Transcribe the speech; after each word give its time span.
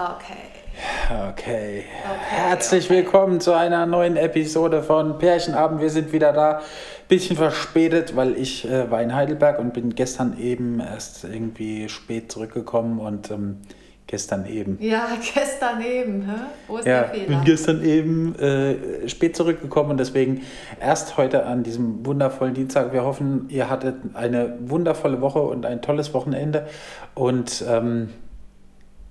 Okay. 0.00 1.28
Okay. 1.28 1.84
Herzlich 2.30 2.86
okay. 2.86 2.96
willkommen 2.96 3.38
zu 3.38 3.52
einer 3.52 3.84
neuen 3.84 4.16
Episode 4.16 4.82
von 4.82 5.18
Pärchenabend. 5.18 5.82
Wir 5.82 5.90
sind 5.90 6.10
wieder 6.14 6.32
da. 6.32 6.62
Bisschen 7.06 7.36
verspätet, 7.36 8.16
weil 8.16 8.38
ich 8.38 8.66
äh, 8.66 8.90
war 8.90 9.02
in 9.02 9.14
Heidelberg 9.14 9.58
und 9.58 9.74
bin 9.74 9.94
gestern 9.94 10.38
eben 10.38 10.80
erst 10.80 11.24
irgendwie 11.24 11.90
spät 11.90 12.32
zurückgekommen 12.32 12.98
und 12.98 13.30
ähm, 13.30 13.58
gestern 14.06 14.46
eben. 14.46 14.78
Ja, 14.80 15.06
gestern 15.34 15.82
eben. 15.82 16.22
Hä? 16.22 16.40
Wo 16.66 16.78
ist 16.78 16.86
ja, 16.86 17.02
der 17.02 17.10
Fehler? 17.10 17.26
bin 17.26 17.44
gestern 17.44 17.84
eben 17.84 18.34
äh, 18.38 19.06
spät 19.06 19.36
zurückgekommen 19.36 19.90
und 19.90 20.00
deswegen 20.00 20.40
erst 20.80 21.18
heute 21.18 21.44
an 21.44 21.62
diesem 21.62 22.06
wundervollen 22.06 22.54
Dienstag. 22.54 22.94
Wir 22.94 23.04
hoffen, 23.04 23.50
ihr 23.50 23.68
hattet 23.68 23.96
eine 24.14 24.56
wundervolle 24.60 25.20
Woche 25.20 25.40
und 25.40 25.66
ein 25.66 25.82
tolles 25.82 26.14
Wochenende 26.14 26.66
und 27.14 27.62
ähm, 27.68 28.08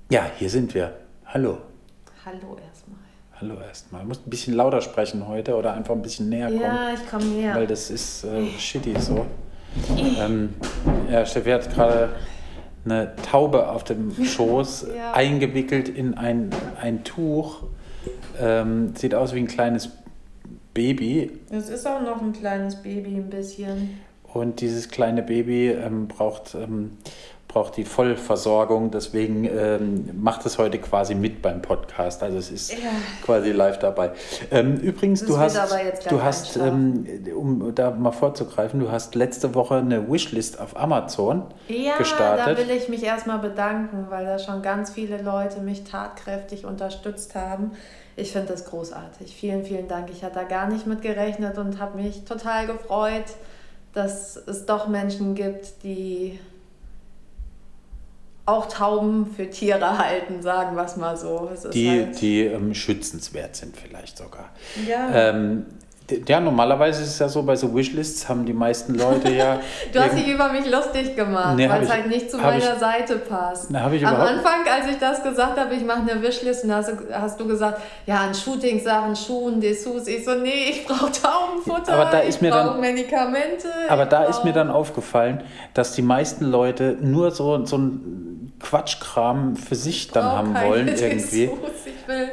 ja, 0.10 0.26
hier 0.38 0.50
sind 0.50 0.74
wir. 0.74 0.94
Hallo. 1.26 1.60
Hallo 2.26 2.58
erstmal. 2.68 3.00
Hallo 3.40 3.62
erstmal. 3.62 4.02
Du 4.02 4.08
musst 4.08 4.26
ein 4.26 4.30
bisschen 4.30 4.56
lauter 4.56 4.82
sprechen 4.82 5.28
heute 5.28 5.56
oder 5.56 5.74
einfach 5.74 5.94
ein 5.94 6.02
bisschen 6.02 6.30
näher 6.30 6.48
kommen. 6.48 6.62
Ja, 6.62 6.94
ich 6.94 7.10
komme 7.10 7.26
näher. 7.26 7.56
Weil 7.56 7.68
das 7.68 7.92
ist 7.92 8.24
äh, 8.24 8.48
shitty 8.58 9.00
so. 9.00 9.26
ähm, 10.20 10.56
ja, 11.12 11.26
Steffi 11.26 11.52
hat 11.52 11.72
gerade 11.74 12.10
eine 12.86 13.16
Taube 13.30 13.70
auf 13.70 13.84
dem 13.84 14.12
Schoß 14.24 14.88
ja. 14.98 15.12
eingewickelt 15.14 15.90
in 15.90 16.16
ein, 16.16 16.50
ein 16.82 17.04
Tuch. 17.04 17.64
Ähm, 18.40 18.96
sieht 18.96 19.14
aus 19.14 19.36
wie 19.36 19.40
ein 19.40 19.48
kleines 19.48 19.90
Baby. 20.74 21.40
Es 21.52 21.70
ist 21.70 21.86
auch 21.88 22.02
noch 22.02 22.22
ein 22.22 22.34
kleines 22.34 22.82
Baby, 22.82 23.16
ein 23.16 23.30
bisschen. 23.30 24.00
Und 24.34 24.62
dieses 24.62 24.90
kleine 24.90 25.22
Baby 25.22 25.70
ähm, 25.70 26.08
braucht 26.08 26.56
ähm, 26.56 26.98
braucht 27.50 27.78
die 27.78 27.84
Vollversorgung. 27.84 28.92
Deswegen 28.92 29.44
ähm, 29.44 30.12
macht 30.22 30.46
es 30.46 30.60
heute 30.60 30.78
quasi 30.78 31.16
mit 31.16 31.42
beim 31.42 31.62
Podcast. 31.62 32.22
Also 32.22 32.38
es 32.38 32.52
ist 32.52 32.72
ja. 32.72 32.90
quasi 33.26 33.52
live 33.52 33.80
dabei. 33.80 34.12
Ähm, 34.52 34.78
übrigens, 34.78 35.26
du 35.26 35.38
hast, 35.38 35.58
du 36.10 36.22
hast 36.22 36.58
ähm, 36.58 37.06
um 37.36 37.74
da 37.74 37.90
mal 37.90 38.12
vorzugreifen, 38.12 38.80
du 38.80 38.92
hast 38.92 39.16
letzte 39.16 39.56
Woche 39.56 39.76
eine 39.76 40.10
Wishlist 40.10 40.60
auf 40.60 40.80
Amazon 40.80 41.44
ja, 41.68 41.98
gestartet. 41.98 42.48
Ja, 42.48 42.54
da 42.54 42.58
will 42.60 42.70
ich 42.70 42.88
mich 42.88 43.04
erstmal 43.04 43.40
bedanken, 43.40 44.06
weil 44.10 44.26
da 44.26 44.38
schon 44.38 44.62
ganz 44.62 44.92
viele 44.92 45.20
Leute 45.20 45.60
mich 45.60 45.84
tatkräftig 45.84 46.66
unterstützt 46.66 47.34
haben. 47.34 47.72
Ich 48.16 48.32
finde 48.32 48.50
das 48.50 48.66
großartig. 48.66 49.36
Vielen, 49.36 49.64
vielen 49.64 49.88
Dank. 49.88 50.10
Ich 50.12 50.24
hatte 50.24 50.36
da 50.36 50.44
gar 50.44 50.68
nicht 50.68 50.86
mit 50.86 51.02
gerechnet 51.02 51.58
und 51.58 51.80
habe 51.80 51.98
mich 51.98 52.26
total 52.26 52.68
gefreut, 52.68 53.26
dass 53.94 54.38
es 54.38 54.68
doch 54.68 54.88
Menschen 54.88 55.34
gibt, 55.34 55.84
die 55.84 56.40
auch 58.50 58.68
Tauben 58.68 59.34
für 59.36 59.50
Tiere 59.50 59.98
halten, 59.98 60.42
sagen 60.42 60.76
wir 60.76 60.86
es 60.86 60.98
mal 60.98 61.18
so. 61.18 61.50
die 61.72 61.90
halt 61.90 62.22
die 62.22 62.42
ähm, 62.42 62.74
schützenswert 62.74 63.56
sind 63.56 63.76
vielleicht 63.78 64.18
sogar. 64.18 64.50
Ja. 64.88 65.10
Ähm, 65.14 65.66
ja, 66.28 66.40
normalerweise 66.40 67.04
ist 67.04 67.10
es 67.10 67.20
ja 67.20 67.30
so, 67.30 67.44
bei 67.44 67.56
so 67.56 67.74
Wishlists 67.76 68.28
haben 68.28 68.46
die 68.46 68.54
meisten 68.54 68.96
Leute 68.96 69.32
ja. 69.32 69.60
du 69.94 70.00
hast 70.00 70.18
dich 70.18 70.28
über 70.28 70.52
mich 70.52 70.70
lustig 70.70 71.16
gemacht, 71.16 71.56
nee, 71.56 71.70
weil 71.70 71.84
es 71.84 71.90
halt 71.90 72.08
nicht 72.08 72.32
zu 72.32 72.38
meiner 72.38 72.58
ich, 72.58 72.80
Seite 72.80 73.18
passt. 73.18 73.70
Na, 73.70 73.92
ich 73.92 74.06
Am 74.06 74.16
Anfang, 74.16 74.62
als 74.72 74.90
ich 74.90 74.98
das 74.98 75.22
gesagt 75.24 75.60
habe, 75.60 75.74
ich 75.76 75.84
mache 75.84 76.02
eine 76.02 76.22
Wishlist, 76.22 76.64
und 76.64 76.74
hast, 76.74 76.92
hast 77.12 77.40
du 77.40 77.48
gesagt, 77.48 77.82
ja, 78.06 78.18
an 78.22 78.34
Shooting-Sachen, 78.34 79.16
Schuhen, 79.16 79.62
Dessous. 79.62 80.08
Ich 80.08 80.26
so, 80.26 80.36
nee, 80.36 80.70
ich 80.70 80.86
brauche 80.86 81.12
Taubenfutter, 81.12 81.94
aber 81.94 82.06
da 82.06 82.20
ist 82.20 82.42
ich 82.42 82.50
brauche 82.50 82.80
Medikamente. 82.80 83.68
Aber 83.88 84.06
da 84.06 84.26
ist 84.26 84.44
mir 84.44 84.54
dann 84.54 84.70
aufgefallen, 84.70 85.44
dass 85.74 85.94
die 85.94 86.02
meisten 86.02 86.46
Leute 86.46 86.98
nur 87.00 87.32
so, 87.32 87.66
so 87.66 87.78
ein 87.78 88.39
Quatschkram 88.60 89.56
für 89.56 89.76
sich 89.76 90.10
dann 90.12 90.26
haben 90.26 90.54
wollen 90.54 90.88
irgendwie. 90.88 91.48
Dessous, 91.48 91.60
ich 91.86 92.08
will 92.08 92.30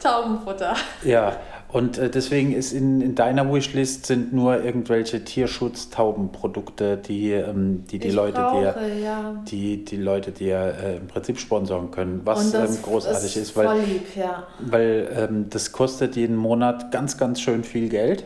Taubenfutter. 0.00 0.74
Ja, 1.04 1.36
und 1.68 1.98
äh, 1.98 2.08
deswegen 2.08 2.52
ist 2.52 2.72
in, 2.72 3.00
in 3.00 3.14
deiner 3.14 3.52
Wishlist 3.52 4.06
sind 4.06 4.32
nur 4.32 4.62
irgendwelche 4.62 5.24
Tierschutz-Taubenprodukte, 5.24 6.96
die, 6.96 7.32
ähm, 7.32 7.84
die 7.90 7.98
die 7.98 8.10
Leute 8.10 8.40
brauche, 8.40 8.74
dir, 8.74 8.96
ja. 8.96 9.42
die, 9.46 9.84
die 9.84 9.96
Leute 9.96 10.30
dir 10.30 10.74
äh, 10.82 10.96
im 10.96 11.08
Prinzip 11.08 11.38
sponsoren 11.38 11.90
können, 11.90 12.22
was 12.24 12.54
ähm, 12.54 12.78
großartig 12.82 13.36
ist, 13.36 13.48
ist 13.50 13.56
weil, 13.56 13.80
lieb, 13.80 14.16
ja. 14.16 14.44
weil 14.60 15.08
ähm, 15.14 15.50
das 15.50 15.72
kostet 15.72 16.16
jeden 16.16 16.36
Monat 16.36 16.92
ganz, 16.92 17.18
ganz 17.18 17.40
schön 17.40 17.64
viel 17.64 17.88
Geld. 17.88 18.24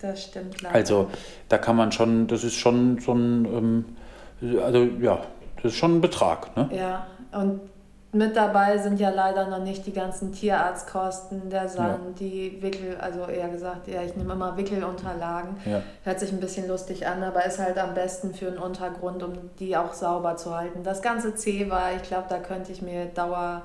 Das 0.00 0.24
stimmt 0.24 0.60
leider. 0.60 0.74
Also 0.74 1.08
da 1.48 1.56
kann 1.56 1.76
man 1.76 1.92
schon, 1.92 2.26
das 2.26 2.44
ist 2.44 2.54
schon 2.54 2.98
so 2.98 3.14
ein, 3.14 3.84
ähm, 4.42 4.60
also 4.60 4.86
ja, 5.00 5.22
ist 5.64 5.76
schon 5.76 5.96
ein 5.96 6.00
Betrag. 6.00 6.56
Ne? 6.56 6.68
Ja, 6.72 7.06
und 7.32 7.60
mit 8.14 8.36
dabei 8.36 8.78
sind 8.78 9.00
ja 9.00 9.10
leider 9.10 9.48
noch 9.48 9.58
nicht 9.58 9.86
die 9.86 9.92
ganzen 9.92 10.32
Tierarztkosten, 10.32 11.50
der 11.50 11.68
Sand, 11.68 12.20
ja. 12.20 12.26
die 12.26 12.62
Wickel, 12.62 12.96
also 13.00 13.26
eher 13.26 13.48
gesagt, 13.48 13.88
ja, 13.88 14.02
ich 14.02 14.14
nehme 14.14 14.34
immer 14.34 14.56
Wickelunterlagen. 14.56 15.56
Ja. 15.64 15.82
Hört 16.04 16.20
sich 16.20 16.30
ein 16.30 16.38
bisschen 16.38 16.68
lustig 16.68 17.08
an, 17.08 17.24
aber 17.24 17.44
ist 17.44 17.58
halt 17.58 17.76
am 17.76 17.92
besten 17.94 18.32
für 18.32 18.46
einen 18.46 18.58
Untergrund, 18.58 19.22
um 19.24 19.32
die 19.58 19.76
auch 19.76 19.94
sauber 19.94 20.36
zu 20.36 20.56
halten. 20.56 20.84
Das 20.84 21.02
ganze 21.02 21.34
C 21.34 21.68
war, 21.68 21.92
ich 21.96 22.02
glaube, 22.02 22.26
da 22.28 22.38
könnte 22.38 22.70
ich 22.70 22.82
mir 22.82 23.06
Dauer 23.06 23.62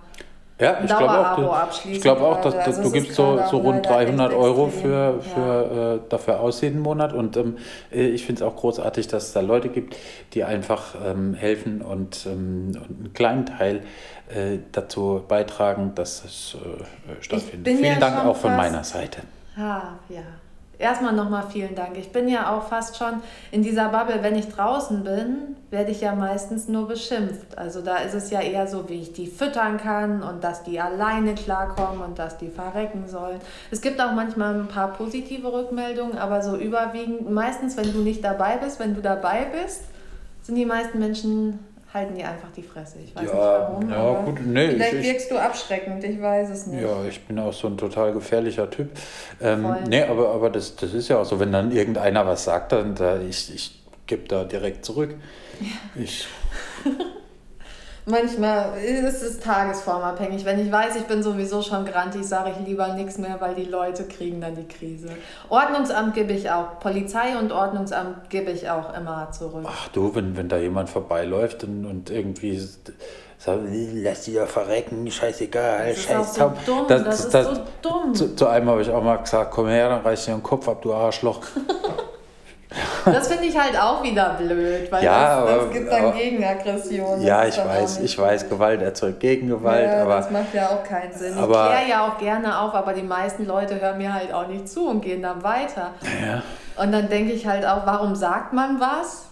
ja, 0.60 0.80
ich 0.84 0.88
glaube 0.88 1.10
auch, 1.10 1.36
du, 1.36 1.90
ich 1.90 2.02
glaube 2.02 2.22
auch, 2.22 2.42
dass 2.42 2.54
also 2.54 2.84
du 2.84 2.92
gibst 2.92 3.14
so, 3.14 3.40
so 3.50 3.58
rund 3.58 3.86
300 3.86 4.34
Euro 4.34 4.68
für, 4.68 5.22
für 5.22 5.40
ja. 5.40 5.94
äh, 5.96 6.00
dafür 6.10 6.42
aus 6.42 6.62
jeden 6.62 6.82
Monat 6.82 7.14
und 7.14 7.38
ähm, 7.38 7.58
äh, 7.92 8.08
ich 8.08 8.26
finde 8.26 8.44
es 8.44 8.48
auch 8.48 8.56
großartig, 8.58 9.08
dass 9.08 9.28
es 9.28 9.34
da 9.34 9.40
Leute 9.40 9.70
gibt, 9.70 9.96
die 10.34 10.44
einfach 10.44 10.96
ähm, 11.06 11.34
helfen 11.34 11.82
und, 11.82 12.26
ähm, 12.26 12.72
und 12.76 13.00
einen 13.00 13.14
kleinen 13.14 13.46
Teil 13.46 13.84
äh, 14.28 14.60
dazu 14.72 15.24
beitragen, 15.28 15.94
dass 15.96 16.26
es 16.26 16.56
äh, 16.56 17.24
stattfindet. 17.24 17.78
Vielen 17.78 17.94
ja 17.94 18.00
Dank 18.00 18.26
auch 18.26 18.36
von 18.36 18.56
meiner 18.56 18.84
Seite. 18.84 19.22
Ah, 19.58 19.94
ja. 20.10 20.22
Erstmal 20.80 21.12
nochmal 21.12 21.44
vielen 21.52 21.76
Dank. 21.76 21.98
Ich 21.98 22.14
bin 22.14 22.30
ja 22.30 22.56
auch 22.56 22.64
fast 22.70 22.96
schon 22.96 23.22
in 23.52 23.64
dieser 23.64 23.90
Bubble, 23.90 24.24
wenn 24.24 24.38
ich 24.38 24.48
draußen 24.48 25.04
bin, 25.04 25.58
werde 25.70 25.92
ich 25.92 26.00
ja 26.00 26.16
meistens 26.16 26.70
nur 26.70 26.88
beschimpft. 26.88 27.58
Also 27.58 27.82
da 27.82 27.98
ist 27.98 28.14
es 28.14 28.32
ja 28.32 28.40
eher 28.40 28.66
so, 28.66 28.88
wie 28.88 29.02
ich 29.02 29.12
die 29.12 29.28
füttern 29.28 29.78
kann 29.78 30.24
und 30.24 30.42
dass 30.42 30.64
die 30.64 30.80
alleine 30.80 31.36
klarkommen 31.36 32.02
und 32.02 32.18
dass 32.18 32.38
die 32.38 32.48
verrecken 32.48 33.10
sollen. 33.10 33.42
Es 33.72 33.82
gibt 33.82 34.00
auch 34.00 34.14
manchmal 34.14 34.56
ein 34.56 34.70
paar 34.70 34.94
positive 34.94 35.52
Rückmeldungen, 35.52 36.18
aber 36.18 36.42
so 36.42 36.56
überwiegend, 36.56 37.30
meistens, 37.30 37.76
wenn 37.76 37.92
du 37.92 38.00
nicht 38.00 38.24
dabei 38.24 38.56
bist, 38.56 38.80
wenn 38.80 38.96
du 38.96 39.02
dabei 39.02 39.48
bist, 39.52 39.84
sind 40.44 40.56
die 40.56 40.66
meisten 40.66 40.98
Menschen 40.98 41.60
halten 41.94 42.16
die 42.16 42.24
einfach 42.24 42.52
die 42.56 42.62
Fresse. 42.62 43.00
Ich 43.04 43.16
weiß 43.16 43.30
ja, 43.30 43.34
nicht 43.34 43.36
warum. 43.36 43.90
Ja, 43.90 44.22
gut, 44.24 44.46
nee, 44.46 44.70
vielleicht 44.70 44.94
ich, 44.94 45.04
wirkst 45.04 45.32
du 45.32 45.38
abschreckend, 45.38 46.04
ich 46.04 46.22
weiß 46.22 46.50
es 46.50 46.68
nicht. 46.68 46.82
Ja, 46.82 47.04
ich 47.08 47.22
bin 47.26 47.40
auch 47.40 47.54
so 47.54 47.68
ein 47.68 47.78
total 47.78 48.14
gefährlicher 48.14 48.70
Typ. 48.70 48.90
Ähm, 49.42 49.76
nee, 49.88 50.04
aber, 50.04 50.30
aber 50.30 50.50
das, 50.50 50.76
das 50.76 50.94
ist 50.94 51.08
ja 51.08 51.18
auch 51.20 51.26
so, 51.26 51.40
wenn 51.40 51.52
dann 51.52 51.72
irgendeiner 51.72 52.26
was 52.26 52.44
sagt, 52.44 52.72
dann 52.72 52.96
da, 52.96 53.20
ich, 53.20 53.54
ich 53.54 53.82
gebe 54.06 54.28
da 54.28 54.44
direkt 54.44 54.86
zurück. 54.86 55.16
Ja. 55.60 56.02
Ich. 56.02 56.28
Manchmal 58.10 58.78
ist 58.82 59.22
es 59.22 59.40
tagesformabhängig. 59.40 60.44
Wenn 60.44 60.60
ich 60.60 60.72
weiß, 60.72 60.96
ich 60.96 61.04
bin 61.04 61.22
sowieso 61.22 61.62
schon 61.62 61.86
grantig, 61.86 62.26
sage 62.26 62.52
ich 62.52 62.68
lieber 62.68 62.94
nichts 62.94 63.18
mehr, 63.18 63.38
weil 63.40 63.54
die 63.54 63.66
Leute 63.66 64.06
kriegen 64.06 64.42
dann 64.42 64.56
die 64.56 64.68
Krise. 64.68 65.10
Ordnungsamt 65.50 66.16
gebe 66.16 66.34
ich 66.34 66.50
auch. 66.50 66.80
Polizei 66.80 67.38
und 67.38 67.52
Ordnungsamt 67.52 68.30
gebe 68.30 68.52
ich 68.52 68.70
auch 68.70 68.96
immer 68.96 69.30
zurück. 69.32 69.64
Ach 69.68 69.90
du, 69.90 70.16
wenn, 70.16 70.36
wenn 70.36 70.50
da 70.50 70.58
jemand 70.58 70.90
vorbeiläuft 70.90 71.64
und, 71.64 71.86
und 71.86 72.10
irgendwie 72.10 72.58
sagt, 72.58 72.94
lass 73.94 74.24
die 74.24 74.34
ja 74.34 74.46
verrecken, 74.46 75.10
scheißegal, 75.10 75.90
das 75.90 76.04
scheiß 76.04 76.28
ist 76.28 76.36
so 76.36 76.54
dumm. 76.66 76.86
Das, 76.88 77.04
das, 77.04 77.20
ist 77.20 77.34
das, 77.34 77.46
so 77.46 77.62
dumm. 77.82 78.14
Zu, 78.16 78.36
zu 78.36 78.48
einem 78.48 78.70
habe 78.70 78.82
ich 78.82 78.90
auch 78.90 79.04
mal 79.04 79.18
gesagt, 79.18 79.52
komm 79.52 79.68
her, 79.68 79.90
dann 79.90 80.02
reiß 80.02 80.26
dir 80.26 80.32
den 80.34 80.44
Kopf 80.44 80.68
ab, 80.68 80.82
du 80.82 80.94
Arschloch. 80.94 81.42
Das 83.06 83.28
finde 83.28 83.46
ich 83.46 83.58
halt 83.58 83.80
auch 83.80 84.04
wieder 84.04 84.36
blöd, 84.38 84.92
weil 84.92 85.04
ja, 85.04 85.42
das, 85.42 85.50
das 85.50 85.60
aber, 85.60 85.74
gibt 85.74 85.92
dann 85.92 86.06
aber, 86.06 86.12
Gegenaggression. 86.12 87.22
Ja, 87.22 87.46
ich 87.46 87.58
weiß, 87.58 88.00
ich 88.02 88.18
weiß, 88.18 88.50
Gewalt 88.50 88.82
erzeugt 88.82 89.20
Gegengewalt. 89.20 89.90
Ja, 89.90 90.04
aber, 90.04 90.18
das 90.18 90.30
macht 90.30 90.54
ja 90.54 90.68
auch 90.68 90.84
keinen 90.84 91.12
Sinn. 91.12 91.34
ich 91.38 91.46
kläre 91.46 91.90
ja 91.90 92.08
auch 92.08 92.18
gerne 92.20 92.60
auf, 92.60 92.74
aber 92.74 92.94
die 92.94 93.04
meisten 93.04 93.46
Leute 93.46 93.82
hören 93.82 93.98
mir 93.98 94.14
halt 94.14 94.32
auch 94.34 94.48
nicht 94.48 94.70
zu 94.70 94.88
und 94.88 95.02
gehen 95.02 95.24
dann 95.24 95.44
weiter. 95.44 95.94
Ja. 96.24 96.44
Und 96.82 96.92
dann 96.92 97.10
denke 97.10 97.34
ich 97.34 97.48
halt 97.48 97.66
auch, 97.66 97.86
warum 97.86 98.16
sagt 98.16 98.54
man 98.54 98.80
was? 98.80 99.26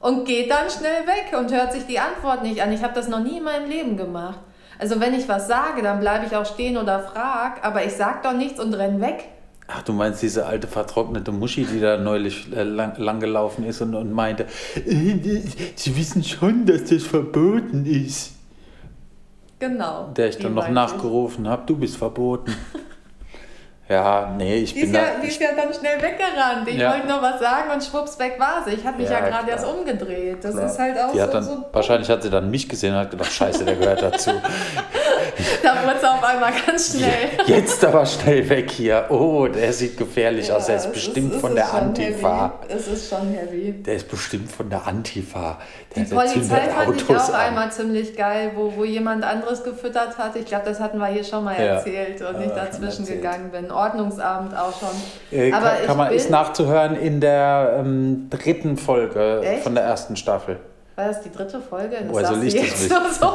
Und 0.00 0.26
geht 0.26 0.50
dann 0.50 0.70
schnell 0.70 1.06
weg 1.06 1.36
und 1.38 1.52
hört 1.52 1.72
sich 1.72 1.86
die 1.86 1.98
Antwort 1.98 2.42
nicht 2.42 2.62
an. 2.62 2.72
Ich 2.72 2.82
habe 2.82 2.94
das 2.94 3.08
noch 3.08 3.20
nie 3.20 3.38
in 3.38 3.44
meinem 3.44 3.68
Leben 3.68 3.96
gemacht. 3.96 4.38
Also 4.78 5.00
wenn 5.00 5.14
ich 5.14 5.28
was 5.28 5.48
sage, 5.48 5.82
dann 5.82 6.00
bleibe 6.00 6.26
ich 6.26 6.36
auch 6.36 6.46
stehen 6.46 6.76
oder 6.76 7.00
frag, 7.00 7.64
aber 7.64 7.84
ich 7.84 7.94
sag 7.94 8.22
doch 8.22 8.32
nichts 8.32 8.60
und 8.60 8.74
renn 8.74 9.00
weg. 9.00 9.24
Ach, 9.76 9.82
du 9.82 9.92
meinst 9.92 10.22
diese 10.22 10.46
alte 10.46 10.68
vertrocknete 10.68 11.32
Muschi, 11.32 11.64
die 11.64 11.80
da 11.80 11.96
neulich 11.96 12.46
äh, 12.54 12.62
lang, 12.62 12.96
lang 12.96 13.18
gelaufen 13.18 13.64
ist 13.64 13.80
und, 13.80 13.94
und 13.94 14.12
meinte, 14.12 14.44
äh, 14.76 15.40
Sie 15.74 15.96
wissen 15.96 16.22
schon, 16.22 16.64
dass 16.64 16.84
das 16.84 17.02
verboten 17.02 17.84
ist. 17.84 18.32
Genau. 19.58 20.12
Der 20.16 20.28
ich 20.28 20.38
dann 20.38 20.54
noch 20.54 20.68
nachgerufen 20.68 21.48
habe, 21.48 21.64
du 21.66 21.76
bist 21.76 21.96
verboten. 21.96 22.54
Ja, 23.86 24.34
nee, 24.38 24.60
ich 24.60 24.72
die 24.72 24.80
bin 24.80 24.94
ist 24.94 24.96
ja, 24.96 25.02
Die 25.22 25.26
ist 25.26 25.40
ja 25.40 25.48
dann 25.54 25.72
schnell 25.74 26.00
weggerannt. 26.00 26.66
Ich 26.66 26.76
ja. 26.76 26.90
wollte 26.90 27.06
noch 27.06 27.20
was 27.20 27.38
sagen 27.38 27.70
und 27.70 27.84
schwupps, 27.84 28.18
weg 28.18 28.36
war 28.38 28.64
sie. 28.64 28.76
Ich 28.76 28.86
habe 28.86 28.96
mich 28.96 29.10
ja, 29.10 29.18
ja 29.18 29.28
gerade 29.28 29.50
erst 29.50 29.66
umgedreht. 29.66 30.42
Das 30.42 30.54
klar. 30.54 30.66
ist 30.66 30.78
halt 30.78 30.98
auch 30.98 31.12
die 31.12 31.18
so, 31.18 31.22
hat 31.22 31.34
dann, 31.34 31.44
so 31.44 31.64
Wahrscheinlich 31.70 32.08
hat 32.08 32.22
sie 32.22 32.30
dann 32.30 32.50
mich 32.50 32.66
gesehen 32.66 32.94
und 32.94 33.00
hat 33.00 33.10
gedacht, 33.10 33.30
scheiße, 33.30 33.62
der 33.66 33.76
gehört 33.76 34.00
dazu. 34.00 34.30
da 35.62 35.82
wurde 35.82 35.96
es 35.96 36.04
auf 36.04 36.22
einmal 36.22 36.52
ganz 36.66 36.92
schnell. 36.96 37.28
Jetzt 37.46 37.84
aber 37.84 38.04
schnell 38.06 38.48
weg 38.48 38.70
hier. 38.70 39.06
Oh, 39.08 39.46
der 39.46 39.72
sieht 39.72 39.96
gefährlich 39.96 40.50
aus. 40.52 40.66
Der 40.66 40.76
ist 40.76 40.92
bestimmt 40.92 41.34
ist, 41.34 41.40
von 41.40 41.54
der 41.54 41.72
Antifa. 41.72 42.60
Heavy. 42.68 42.74
Es 42.74 42.88
ist 42.88 43.10
schon 43.10 43.32
heavy. 43.32 43.72
Der 43.82 43.94
ist 43.94 44.08
bestimmt 44.08 44.50
von 44.50 44.68
der 44.70 44.86
Antifa. 44.86 45.58
Der, 45.94 46.04
die 46.04 46.14
Polizei 46.14 46.40
fand 46.40 47.00
ich 47.00 47.08
auch 47.08 47.28
an. 47.28 47.34
einmal 47.34 47.72
ziemlich 47.72 48.16
geil, 48.16 48.52
wo, 48.54 48.72
wo 48.76 48.84
jemand 48.84 49.24
anderes 49.24 49.62
gefüttert 49.62 50.18
hat. 50.18 50.36
Ich 50.36 50.46
glaube, 50.46 50.64
das 50.66 50.80
hatten 50.80 50.98
wir 50.98 51.06
hier 51.06 51.24
schon 51.24 51.44
mal 51.44 51.54
erzählt 51.54 52.20
und 52.22 52.40
ich 52.42 52.50
dazwischen 52.50 53.06
gegangen 53.06 53.50
bin. 53.50 53.70
Ordnungsamt 53.70 54.56
auch 54.56 54.78
schon. 54.78 55.38
Äh, 55.38 55.52
Aber 55.52 55.70
kann, 55.70 55.86
kann 55.86 55.96
man, 55.96 56.12
ist 56.12 56.30
nachzuhören 56.30 56.96
in 56.96 57.20
der 57.20 57.76
ähm, 57.78 58.28
dritten 58.30 58.76
Folge 58.76 59.40
Echt? 59.44 59.62
von 59.62 59.74
der 59.74 59.84
ersten 59.84 60.16
Staffel. 60.16 60.58
War 60.96 61.08
das 61.08 61.22
die 61.22 61.32
dritte 61.32 61.60
Folge? 61.60 61.96
Das 62.02 62.08
Woher 62.08 62.26
soll 62.26 62.44
ich 62.44 62.54
das 62.54 62.64
wissen? 62.64 62.88
So. 62.88 63.34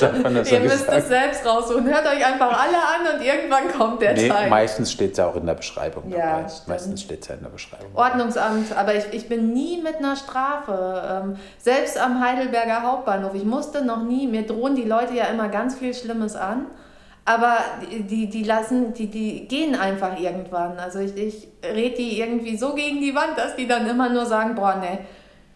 Das 0.00 0.50
Ihr 0.50 0.60
müsst 0.60 0.88
es 0.88 1.08
selbst 1.08 1.44
raussuchen. 1.44 1.84
Hört 1.86 2.06
euch 2.06 2.24
einfach 2.24 2.52
alle 2.52 2.76
an 2.76 3.16
und 3.18 3.24
irgendwann 3.24 3.68
kommt 3.76 4.00
der 4.00 4.12
nee, 4.12 4.28
Teil. 4.28 4.48
Meistens 4.48 4.92
steht 4.92 5.12
es 5.12 5.18
ja 5.18 5.26
auch 5.26 5.34
in 5.34 5.44
der 5.44 5.54
Beschreibung 5.54 6.08
ja, 6.08 6.38
dabei. 6.38 6.52
Meistens 6.66 7.02
steht 7.02 7.22
es 7.22 7.28
ja 7.28 7.34
in 7.34 7.42
der 7.42 7.50
Beschreibung. 7.50 7.88
Ordnungsamt, 7.94 8.76
aber 8.76 8.94
ich, 8.94 9.04
ich 9.12 9.28
bin 9.28 9.52
nie 9.52 9.82
mit 9.82 9.96
einer 9.96 10.14
Strafe. 10.14 11.22
Ähm, 11.24 11.36
selbst 11.58 11.98
am 11.98 12.24
Heidelberger 12.24 12.82
Hauptbahnhof. 12.82 13.34
Ich 13.34 13.44
musste 13.44 13.84
noch 13.84 14.04
nie, 14.04 14.28
mir 14.28 14.46
drohen 14.46 14.76
die 14.76 14.84
Leute 14.84 15.14
ja 15.14 15.24
immer 15.24 15.48
ganz 15.48 15.74
viel 15.74 15.94
Schlimmes 15.94 16.36
an. 16.36 16.66
Aber 17.24 17.58
die, 17.90 18.28
die 18.28 18.44
lassen, 18.44 18.94
die, 18.94 19.06
die 19.08 19.46
gehen 19.46 19.74
einfach 19.74 20.18
irgendwann. 20.18 20.78
Also 20.78 21.00
ich, 21.00 21.16
ich 21.16 21.48
red 21.62 21.98
die 21.98 22.18
irgendwie 22.18 22.56
so 22.56 22.74
gegen 22.74 23.00
die 23.00 23.14
Wand, 23.14 23.36
dass 23.36 23.56
die 23.56 23.68
dann 23.68 23.86
immer 23.88 24.08
nur 24.08 24.26
sagen, 24.26 24.54
boah, 24.54 24.76
ne, 24.76 25.00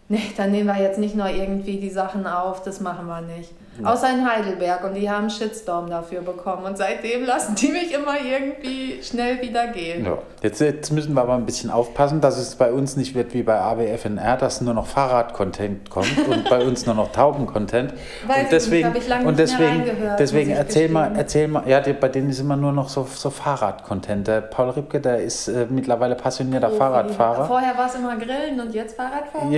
nee, 0.09 0.31
dann 0.37 0.51
nehmen 0.51 0.67
wir 0.67 0.81
jetzt 0.81 0.99
nicht 0.99 1.15
nur 1.15 1.29
irgendwie 1.29 1.79
die 1.79 1.89
Sachen 1.89 2.27
auf, 2.27 2.63
das 2.63 2.79
machen 2.79 3.07
wir 3.07 3.21
nicht. 3.21 3.51
Ja. 3.81 3.93
Außer 3.93 4.09
in 4.09 4.29
Heidelberg 4.29 4.83
und 4.83 4.93
die 4.93 5.09
haben 5.09 5.29
Shitstorm 5.29 5.89
dafür 5.89 6.21
bekommen 6.21 6.65
und 6.65 6.77
seitdem 6.77 7.25
lassen 7.25 7.55
die 7.55 7.69
mich 7.69 7.93
immer 7.93 8.15
irgendwie 8.19 9.01
schnell 9.03 9.41
wieder 9.41 9.67
gehen. 9.67 10.05
Ja. 10.05 10.17
Jetzt, 10.41 10.61
jetzt 10.61 10.91
müssen 10.91 11.13
wir 11.13 11.21
aber 11.21 11.33
ein 11.33 11.45
bisschen 11.45 11.69
aufpassen, 11.71 12.21
dass 12.21 12.37
es 12.37 12.55
bei 12.55 12.71
uns 12.71 12.95
nicht 12.95 13.15
wird 13.15 13.33
wie 13.33 13.43
bei 13.43 13.59
AWFNR, 13.59 14.37
dass 14.37 14.61
nur 14.61 14.73
noch 14.73 14.85
Fahrrad-Content 14.85 15.89
kommt 15.89 16.27
und 16.29 16.49
bei 16.49 16.63
uns 16.63 16.85
nur 16.85 16.95
noch 16.95 17.11
Tauben-Content. 17.11 17.93
Und 18.25 18.51
deswegen, 18.51 18.91
nicht, 18.91 19.09
und 19.25 19.39
deswegen, 19.39 19.83
deswegen 20.19 20.51
erzähl 20.51 20.89
mal, 20.89 21.11
erzähl 21.15 21.47
mal, 21.47 21.63
ja, 21.67 21.79
bei 21.79 22.09
denen 22.09 22.29
ist 22.29 22.39
immer 22.39 22.55
nur 22.55 22.71
noch 22.71 22.89
so, 22.89 23.07
so 23.11 23.29
Fahrrad-Content. 23.29 24.27
Der 24.27 24.41
Paul 24.41 24.69
Ripke, 24.71 24.99
der 24.99 25.21
ist 25.21 25.47
äh, 25.47 25.67
mittlerweile 25.69 26.15
passionierter 26.15 26.71
oh, 26.73 26.77
Fahrradfahrer. 26.77 27.45
Vorher 27.45 27.77
war 27.77 27.87
es 27.87 27.95
immer 27.95 28.15
Grillen 28.15 28.59
und 28.59 28.73
jetzt 28.73 28.95
Fahrradfahren? 28.95 29.51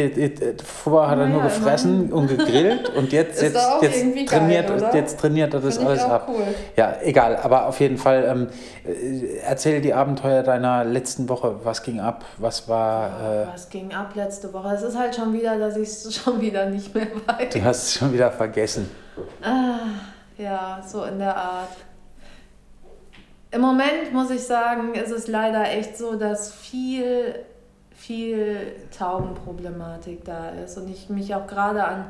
Vorher 0.63 1.12
hat 1.12 1.20
er 1.20 1.28
nur 1.28 1.44
gefressen 1.44 2.12
und 2.12 2.28
gegrillt 2.28 2.90
und 2.96 3.12
jetzt, 3.12 3.42
jetzt, 3.42 3.58
jetzt 3.81 4.06
irgendwie 4.07 4.25
trainiert, 4.25 4.68
geil, 4.68 4.92
Jetzt 4.94 5.19
trainiert 5.19 5.54
er 5.54 5.59
das 5.59 5.77
alles 5.80 6.04
ab. 6.04 6.27
Cool. 6.30 6.44
Ja, 6.75 6.98
egal, 7.01 7.38
aber 7.38 7.68
auf 7.68 7.80
jeden 7.80 7.98
Fall 7.98 8.25
ähm, 8.27 8.48
äh, 8.86 9.38
erzähl 9.39 9.81
die 9.81 9.94
Abenteuer 9.94 10.44
deiner 10.44 10.83
letzten 10.83 11.30
Woche. 11.30 11.56
Was 11.63 11.83
ging 11.83 12.00
ab? 12.00 12.25
Was 12.38 12.68
war. 12.68 13.44
Äh, 13.44 13.48
was 13.54 13.69
ging 13.69 13.94
ab 13.94 14.12
letzte 14.15 14.51
Woche? 14.54 14.74
Es 14.74 14.81
ist 14.81 14.98
halt 14.98 15.15
schon 15.15 15.33
wieder, 15.33 15.57
dass 15.57 15.75
ich 15.77 15.89
es 15.89 16.15
schon 16.24 16.42
wieder 16.42 16.65
nicht 16.69 16.94
mehr 16.94 17.07
weiß. 17.25 17.54
Du 17.54 17.63
hast 17.63 17.83
es 17.83 17.94
schon 17.94 18.13
wieder 18.13 18.31
vergessen. 18.31 18.89
Ah, 19.42 19.80
ja, 20.38 20.81
so 20.86 21.03
in 21.03 21.19
der 21.19 21.36
Art. 21.36 21.69
Im 23.50 23.62
Moment 23.62 24.12
muss 24.13 24.30
ich 24.30 24.44
sagen, 24.44 24.94
ist 24.94 25.12
es 25.12 25.27
leider 25.27 25.69
echt 25.71 25.98
so, 25.98 26.15
dass 26.15 26.51
viel 26.53 27.36
viel 27.98 28.75
Taubenproblematik 28.95 30.24
da 30.24 30.50
ist 30.50 30.77
und 30.77 30.89
ich 30.89 31.10
mich 31.10 31.33
auch 31.33 31.48
gerade 31.48 31.83
an 31.83 32.06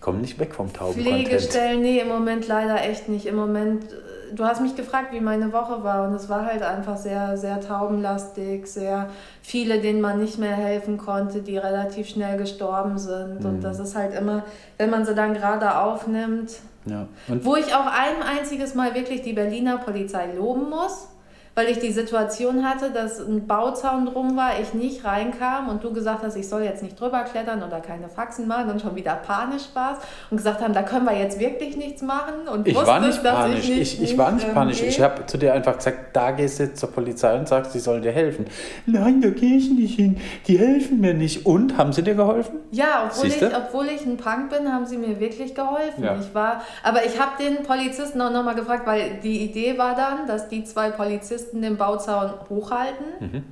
kommen 0.00 0.20
nicht 0.20 0.38
weg 0.38 0.54
vom 0.54 0.72
Tauben. 0.72 1.00
Pflegestellen, 1.00 1.82
nee, 1.82 2.00
im 2.00 2.08
Moment 2.08 2.48
leider 2.48 2.82
echt 2.82 3.08
nicht. 3.08 3.26
Im 3.26 3.36
Moment, 3.36 3.84
äh, 3.84 4.34
du 4.34 4.44
hast 4.44 4.60
mich 4.60 4.74
gefragt, 4.74 5.12
wie 5.12 5.20
meine 5.20 5.52
Woche 5.52 5.84
war 5.84 6.08
und 6.08 6.14
es 6.14 6.28
war 6.28 6.46
halt 6.46 6.62
einfach 6.62 6.96
sehr, 6.96 7.36
sehr 7.36 7.60
taubenlastig, 7.60 8.66
sehr 8.66 9.10
viele, 9.42 9.80
denen 9.80 10.00
man 10.00 10.20
nicht 10.20 10.38
mehr 10.38 10.54
helfen 10.54 10.96
konnte, 10.96 11.42
die 11.42 11.58
relativ 11.58 12.08
schnell 12.08 12.38
gestorben 12.38 12.98
sind. 12.98 13.40
Mhm. 13.40 13.46
Und 13.46 13.60
das 13.62 13.78
ist 13.78 13.94
halt 13.94 14.14
immer, 14.14 14.44
wenn 14.78 14.90
man 14.90 15.04
sie 15.04 15.14
dann 15.14 15.34
gerade 15.34 15.78
aufnimmt, 15.78 16.52
ja. 16.86 17.06
wo 17.42 17.56
ich 17.56 17.74
auch 17.74 17.86
ein 17.86 18.22
einziges 18.22 18.74
Mal 18.74 18.94
wirklich 18.94 19.20
die 19.20 19.34
Berliner 19.34 19.78
Polizei 19.78 20.32
loben 20.34 20.70
muss 20.70 21.08
weil 21.54 21.68
ich 21.68 21.78
die 21.78 21.90
Situation 21.90 22.64
hatte, 22.64 22.90
dass 22.90 23.18
ein 23.18 23.46
Bauzaun 23.46 24.06
drum 24.06 24.36
war, 24.36 24.60
ich 24.60 24.72
nicht 24.72 25.04
reinkam 25.04 25.68
und 25.68 25.82
du 25.82 25.92
gesagt 25.92 26.22
hast, 26.22 26.36
ich 26.36 26.48
soll 26.48 26.62
jetzt 26.62 26.82
nicht 26.82 26.98
drüber 26.98 27.24
klettern 27.24 27.62
oder 27.62 27.80
keine 27.80 28.08
Faxen 28.08 28.46
machen 28.46 28.70
und 28.70 28.80
schon 28.80 28.94
wieder 28.94 29.14
panisch 29.14 29.64
warst 29.74 30.02
und 30.30 30.36
gesagt 30.36 30.60
haben, 30.62 30.72
da 30.72 30.82
können 30.82 31.04
wir 31.04 31.18
jetzt 31.18 31.40
wirklich 31.40 31.76
nichts 31.76 32.02
machen 32.02 32.48
und 32.52 32.68
ich 32.68 32.76
war 32.76 33.00
nicht 33.00 33.22
panisch. 33.22 33.58
Ich, 33.58 33.68
nicht, 33.68 34.00
ich, 34.00 34.12
ich, 34.12 34.18
war 34.18 34.30
nicht 34.30 34.46
ähm, 34.46 34.54
panisch. 34.54 34.82
Ich 34.82 35.00
habe 35.00 35.26
zu 35.26 35.38
dir 35.38 35.52
einfach 35.52 35.76
gesagt, 35.76 36.14
da 36.16 36.30
gehst 36.30 36.58
du 36.58 36.64
jetzt 36.64 36.78
zur 36.78 36.92
Polizei 36.92 37.36
und 37.36 37.48
sagst, 37.48 37.72
sie 37.72 37.80
sollen 37.80 38.02
dir 38.02 38.12
helfen. 38.12 38.46
Nein, 38.86 39.20
da 39.20 39.30
gehe 39.30 39.56
ich 39.56 39.70
nicht 39.70 39.96
hin. 39.96 40.20
Die 40.46 40.58
helfen 40.58 41.00
mir 41.00 41.14
nicht. 41.14 41.46
Und 41.46 41.76
haben 41.76 41.92
sie 41.92 42.02
dir 42.02 42.14
geholfen? 42.14 42.60
Ja, 42.70 43.10
obwohl, 43.10 43.26
ich, 43.26 43.42
obwohl 43.42 43.86
ich 43.86 44.06
ein 44.06 44.16
Punk 44.16 44.50
bin, 44.50 44.72
haben 44.72 44.86
sie 44.86 44.96
mir 44.96 45.18
wirklich 45.18 45.54
geholfen. 45.54 46.04
Ja. 46.04 46.16
Ich 46.20 46.34
war, 46.34 46.62
aber 46.82 47.04
ich 47.04 47.20
habe 47.20 47.32
den 47.42 47.64
Polizisten 47.64 48.20
auch 48.20 48.32
nochmal 48.32 48.54
gefragt, 48.54 48.86
weil 48.86 49.18
die 49.22 49.40
Idee 49.40 49.76
war 49.78 49.94
dann, 49.96 50.26
dass 50.26 50.48
die 50.48 50.64
zwei 50.64 50.90
Polizisten 50.90 51.39
Polizisten 51.40 51.62
den 51.62 51.76
Bauzaun 51.76 52.32
hochhalten, 52.48 53.06
mhm. 53.18 53.44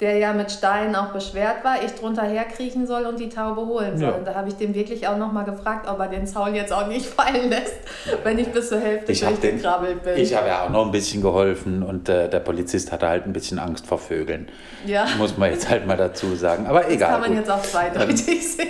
der 0.00 0.18
ja 0.18 0.32
mit 0.32 0.50
Steinen 0.50 0.94
auch 0.94 1.12
beschwert 1.12 1.64
war, 1.64 1.82
ich 1.84 1.92
drunter 1.92 2.22
herkriechen 2.22 2.86
soll 2.86 3.06
und 3.06 3.18
die 3.18 3.28
Taube 3.28 3.66
holen 3.66 3.98
soll. 3.98 4.10
Ja. 4.10 4.14
Und 4.14 4.26
da 4.26 4.34
habe 4.34 4.48
ich 4.48 4.54
den 4.54 4.74
wirklich 4.74 5.06
auch 5.08 5.16
nochmal 5.16 5.44
gefragt, 5.44 5.88
ob 5.88 5.98
er 5.98 6.08
den 6.08 6.26
Zaun 6.26 6.54
jetzt 6.54 6.72
auch 6.72 6.86
nicht 6.86 7.06
fallen 7.14 7.50
lässt, 7.50 7.76
wenn 8.22 8.38
ich 8.38 8.48
bis 8.48 8.68
zur 8.68 8.80
Hälfte 8.80 9.12
durchgekrabbelt 9.12 10.02
bin. 10.02 10.16
Ich 10.16 10.34
habe 10.34 10.48
ja 10.48 10.64
auch 10.64 10.70
noch 10.70 10.86
ein 10.86 10.92
bisschen 10.92 11.22
geholfen 11.22 11.82
und 11.82 12.08
äh, 12.08 12.28
der 12.28 12.40
Polizist 12.40 12.92
hatte 12.92 13.08
halt 13.08 13.26
ein 13.26 13.32
bisschen 13.32 13.58
Angst 13.58 13.86
vor 13.86 13.98
Vögeln. 13.98 14.48
Ja. 14.86 15.06
Muss 15.18 15.36
man 15.36 15.50
jetzt 15.50 15.68
halt 15.68 15.86
mal 15.86 15.96
dazu 15.96 16.34
sagen. 16.34 16.66
Aber 16.66 16.88
egal. 16.88 16.98
Das 16.98 17.08
kann 17.10 17.20
man 17.20 17.30
gut. 17.30 17.38
jetzt 17.38 17.50
auch 17.50 17.62
zweideutig 17.62 18.28
ähm, 18.28 18.40
sehen. 18.40 18.68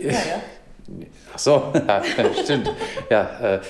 ja, 0.00 0.10
ja. 0.10 1.06
Ach 1.32 1.38
so, 1.38 1.72
ja, 1.88 2.02
stimmt. 2.42 2.70
Ja, 3.10 3.30
äh, 3.42 3.54
äh, 3.56 3.60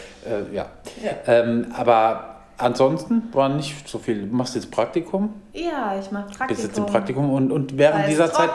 ja. 0.52 0.66
ja. 1.02 1.12
Ähm, 1.26 1.66
aber 1.74 2.33
Ansonsten 2.56 3.24
war 3.32 3.48
nicht 3.48 3.88
so 3.88 3.98
viel. 3.98 4.26
Du 4.26 4.34
machst 4.34 4.54
jetzt 4.54 4.70
Praktikum? 4.70 5.30
Ja, 5.52 5.98
ich 5.98 6.10
mache 6.12 6.26
Praktikum. 6.26 6.46
Bist 6.48 6.62
jetzt 6.62 6.78
im 6.78 6.86
Praktikum 6.86 7.32
und, 7.32 7.50
und 7.50 7.76
während 7.76 8.06
dieser 8.06 8.32
Zeit 8.32 8.50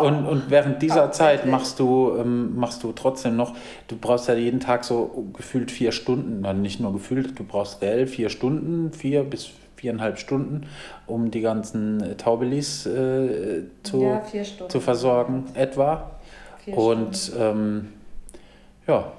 und, 0.00 0.26
und 0.26 0.50
während 0.50 0.80
dieser 0.80 1.12
Zeit 1.12 1.46
machst 1.46 1.78
du 1.78 2.16
ähm, 2.18 2.56
machst 2.56 2.82
du 2.82 2.92
trotzdem 2.92 3.36
noch. 3.36 3.54
Du 3.88 3.96
brauchst 3.96 4.28
ja 4.28 4.34
jeden 4.34 4.60
Tag 4.60 4.84
so 4.84 5.28
gefühlt 5.36 5.70
vier 5.70 5.92
Stunden, 5.92 6.42
dann 6.42 6.62
nicht 6.62 6.80
nur 6.80 6.92
gefühlt. 6.92 7.38
Du 7.38 7.44
brauchst 7.44 7.82
reell 7.82 8.06
vier 8.06 8.30
Stunden, 8.30 8.92
vier 8.92 9.24
bis 9.24 9.50
viereinhalb 9.76 10.18
Stunden, 10.18 10.66
um 11.06 11.30
die 11.30 11.42
ganzen 11.42 12.00
äh, 12.00 12.14
Taubelis 12.14 12.86
äh, 12.86 13.64
zu, 13.82 14.02
ja, 14.02 14.22
zu 14.68 14.80
versorgen, 14.80 15.44
etwa. 15.52 16.12
Vier 16.64 16.78
und 16.78 17.32
ähm, 17.38 17.92
ja, 18.86 19.12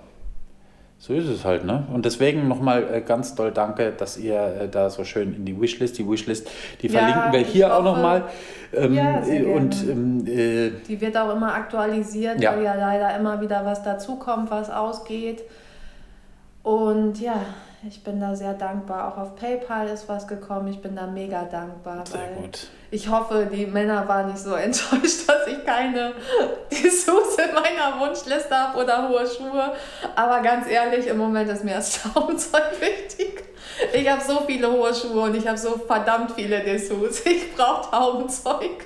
so 1.05 1.13
ist 1.13 1.27
es 1.27 1.45
halt, 1.45 1.65
ne? 1.65 1.83
Und 1.93 2.03
deswegen 2.05 2.47
nochmal 2.47 2.91
äh, 2.91 3.01
ganz 3.01 3.35
doll 3.35 3.51
danke, 3.51 3.91
dass 3.91 4.17
ihr 4.17 4.39
äh, 4.61 4.67
da 4.67 4.89
so 4.89 5.03
schön 5.03 5.35
in 5.35 5.45
die 5.45 5.61
Wishlist, 5.61 5.99
die 5.99 6.09
Wishlist, 6.09 6.49
die 6.81 6.87
ja, 6.87 6.97
verlinken 6.97 7.31
wir 7.31 7.39
hier 7.41 7.65
hoffe, 7.67 7.75
auch 7.75 7.83
nochmal. 7.83 8.23
Ähm, 8.73 8.95
ja, 8.95 9.19
und 9.55 9.87
ähm, 9.87 10.25
äh, 10.25 10.71
die 10.87 10.99
wird 10.99 11.15
auch 11.15 11.35
immer 11.35 11.53
aktualisiert, 11.53 12.41
ja. 12.41 12.55
weil 12.55 12.63
ja 12.63 12.73
leider 12.73 13.15
immer 13.19 13.39
wieder 13.39 13.63
was 13.63 13.83
dazukommt, 13.83 14.49
was 14.49 14.71
ausgeht. 14.71 15.43
Und 16.63 17.21
ja, 17.21 17.39
ich 17.87 18.03
bin 18.03 18.19
da 18.19 18.35
sehr 18.35 18.53
dankbar. 18.53 19.07
Auch 19.11 19.17
auf 19.17 19.35
PayPal 19.35 19.87
ist 19.87 20.09
was 20.09 20.27
gekommen. 20.27 20.67
Ich 20.67 20.81
bin 20.81 20.95
da 20.95 21.07
mega 21.07 21.43
dankbar. 21.43 22.03
Sehr 22.05 22.27
gut. 22.29 22.67
Ich 22.91 23.09
hoffe, 23.09 23.47
die 23.51 23.65
Männer 23.65 24.07
waren 24.07 24.27
nicht 24.27 24.39
so 24.39 24.53
enttäuscht, 24.55 25.27
dass 25.27 25.47
ich 25.47 25.63
keine 25.65 26.13
Dessous 26.71 27.37
in 27.37 27.53
meiner 27.53 27.99
Wunschliste 27.99 28.55
habe 28.55 28.83
oder 28.83 29.09
hohe 29.09 29.25
Schuhe. 29.27 29.73
Aber 30.15 30.41
ganz 30.41 30.67
ehrlich, 30.67 31.07
im 31.07 31.17
Moment 31.17 31.49
ist 31.49 31.63
mir 31.63 31.75
das 31.75 32.01
Taubenzeug 32.13 32.71
wichtig. 32.79 33.43
Ich 33.93 34.09
habe 34.09 34.21
so 34.21 34.41
viele 34.45 34.71
hohe 34.71 34.93
Schuhe 34.93 35.21
und 35.21 35.35
ich 35.35 35.47
habe 35.47 35.57
so 35.57 35.77
verdammt 35.77 36.31
viele 36.31 36.61
Dessous. 36.61 37.25
Ich 37.25 37.55
brauche 37.55 37.91
Taubenzeug. 37.91 38.85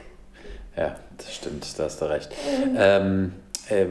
Ja, 0.76 0.96
das 1.18 1.36
stimmt, 1.36 1.78
da 1.78 1.84
hast 1.84 2.02
du 2.02 2.06
recht. 2.06 2.32
Ähm, 2.76 3.34
Äh, 3.70 3.86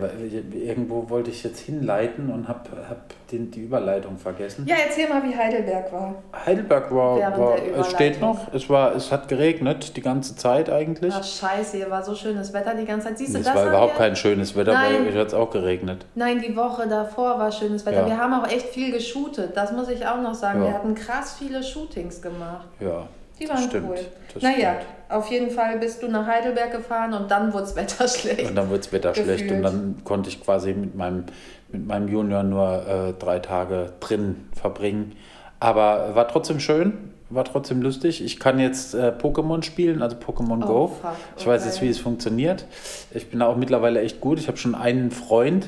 irgendwo 0.53 1.09
wollte 1.09 1.31
ich 1.31 1.45
jetzt 1.45 1.61
hinleiten 1.61 2.31
und 2.31 2.49
habe 2.49 2.71
hab 2.89 3.13
die 3.31 3.61
Überleitung 3.61 4.19
vergessen. 4.19 4.67
Ja, 4.67 4.77
erzähl 4.85 5.09
mal, 5.09 5.23
wie 5.23 5.37
Heidelberg 5.37 5.93
war. 5.93 6.15
Heidelberg 6.47 6.91
war, 6.91 7.39
war 7.39 7.57
es 7.79 7.91
steht 7.91 8.21
noch, 8.21 8.53
es, 8.53 8.69
war, 8.69 8.97
es 8.97 9.13
hat 9.13 9.29
geregnet 9.29 9.97
die 9.97 10.01
ganze 10.01 10.35
Zeit 10.35 10.71
eigentlich. 10.71 11.15
Ach 11.15 11.23
scheiße, 11.23 11.77
hier 11.77 11.91
war 11.91 12.03
so 12.03 12.15
schönes 12.15 12.53
Wetter 12.53 12.75
die 12.75 12.87
ganze 12.87 13.09
Zeit. 13.09 13.19
Siehst 13.19 13.35
du, 13.35 13.39
es 13.39 13.47
war 13.47 13.69
überhaupt 13.69 13.97
kein 13.97 14.17
schönes 14.17 14.57
Wetter, 14.57 14.73
Nein. 14.73 15.07
weil 15.07 15.17
es 15.17 15.33
hat 15.33 15.35
auch 15.35 15.51
geregnet. 15.51 16.07
Nein, 16.15 16.41
die 16.41 16.57
Woche 16.57 16.89
davor 16.89 17.39
war 17.39 17.53
schönes 17.53 17.87
Wetter. 17.87 18.01
Ja. 18.01 18.07
Wir 18.07 18.19
haben 18.19 18.35
auch 18.35 18.51
echt 18.51 18.67
viel 18.69 18.91
geshootet, 18.91 19.57
das 19.57 19.73
muss 19.73 19.89
ich 19.89 20.07
auch 20.07 20.21
noch 20.21 20.35
sagen. 20.35 20.61
Ja. 20.61 20.69
Wir 20.69 20.75
hatten 20.75 20.95
krass 20.95 21.37
viele 21.39 21.63
Shootings 21.63 22.21
gemacht. 22.21 22.67
Ja. 22.81 23.07
Die 23.41 23.49
waren 23.49 23.63
stimmt, 23.63 23.89
cool. 23.89 23.99
Naja, 24.41 24.75
stimmt. 24.75 24.87
auf 25.09 25.31
jeden 25.31 25.51
Fall 25.51 25.79
bist 25.79 26.03
du 26.03 26.09
nach 26.09 26.27
Heidelberg 26.27 26.73
gefahren 26.73 27.15
und 27.15 27.31
dann 27.31 27.53
wurde 27.53 27.65
das 27.65 27.77
Wetter 27.77 28.09
schlecht. 28.09 28.49
Und 28.49 28.57
dann 28.57 28.69
wurde 28.69 28.79
das 28.79 28.93
Wetter 28.93 29.13
gefühlt. 29.13 29.39
schlecht 29.39 29.53
und 29.53 29.63
dann 29.63 29.97
konnte 30.05 30.29
ich 30.29 30.43
quasi 30.43 30.73
mit 30.75 30.95
meinem, 30.95 31.25
mit 31.71 31.87
meinem 31.87 32.09
Junior 32.09 32.43
nur 32.43 32.87
äh, 32.87 33.13
drei 33.19 33.39
Tage 33.39 33.93
drin 34.01 34.49
verbringen. 34.55 35.13
Aber 35.61 36.15
war 36.15 36.29
trotzdem 36.29 36.61
schön, 36.61 37.13
war 37.31 37.45
trotzdem 37.45 37.83
lustig. 37.83 38.25
Ich 38.25 38.39
kann 38.39 38.59
jetzt 38.59 38.95
äh, 38.95 39.13
Pokémon 39.17 39.63
spielen, 39.63 40.03
also 40.03 40.17
Pokémon 40.17 40.63
oh, 40.65 40.67
Go. 40.67 40.87
Fuck, 40.89 41.11
ich 41.37 41.47
weiß 41.47 41.65
jetzt, 41.65 41.83
wie 41.83 41.89
es 41.89 41.99
funktioniert. 41.99 42.65
Ich 43.13 43.31
bin 43.31 43.43
auch 43.43 43.57
mittlerweile 43.57 44.01
echt 44.01 44.21
gut. 44.21 44.39
Ich 44.39 44.49
habe 44.49 44.57
schon 44.57 44.75
einen 44.75 45.11
Freund, 45.11 45.67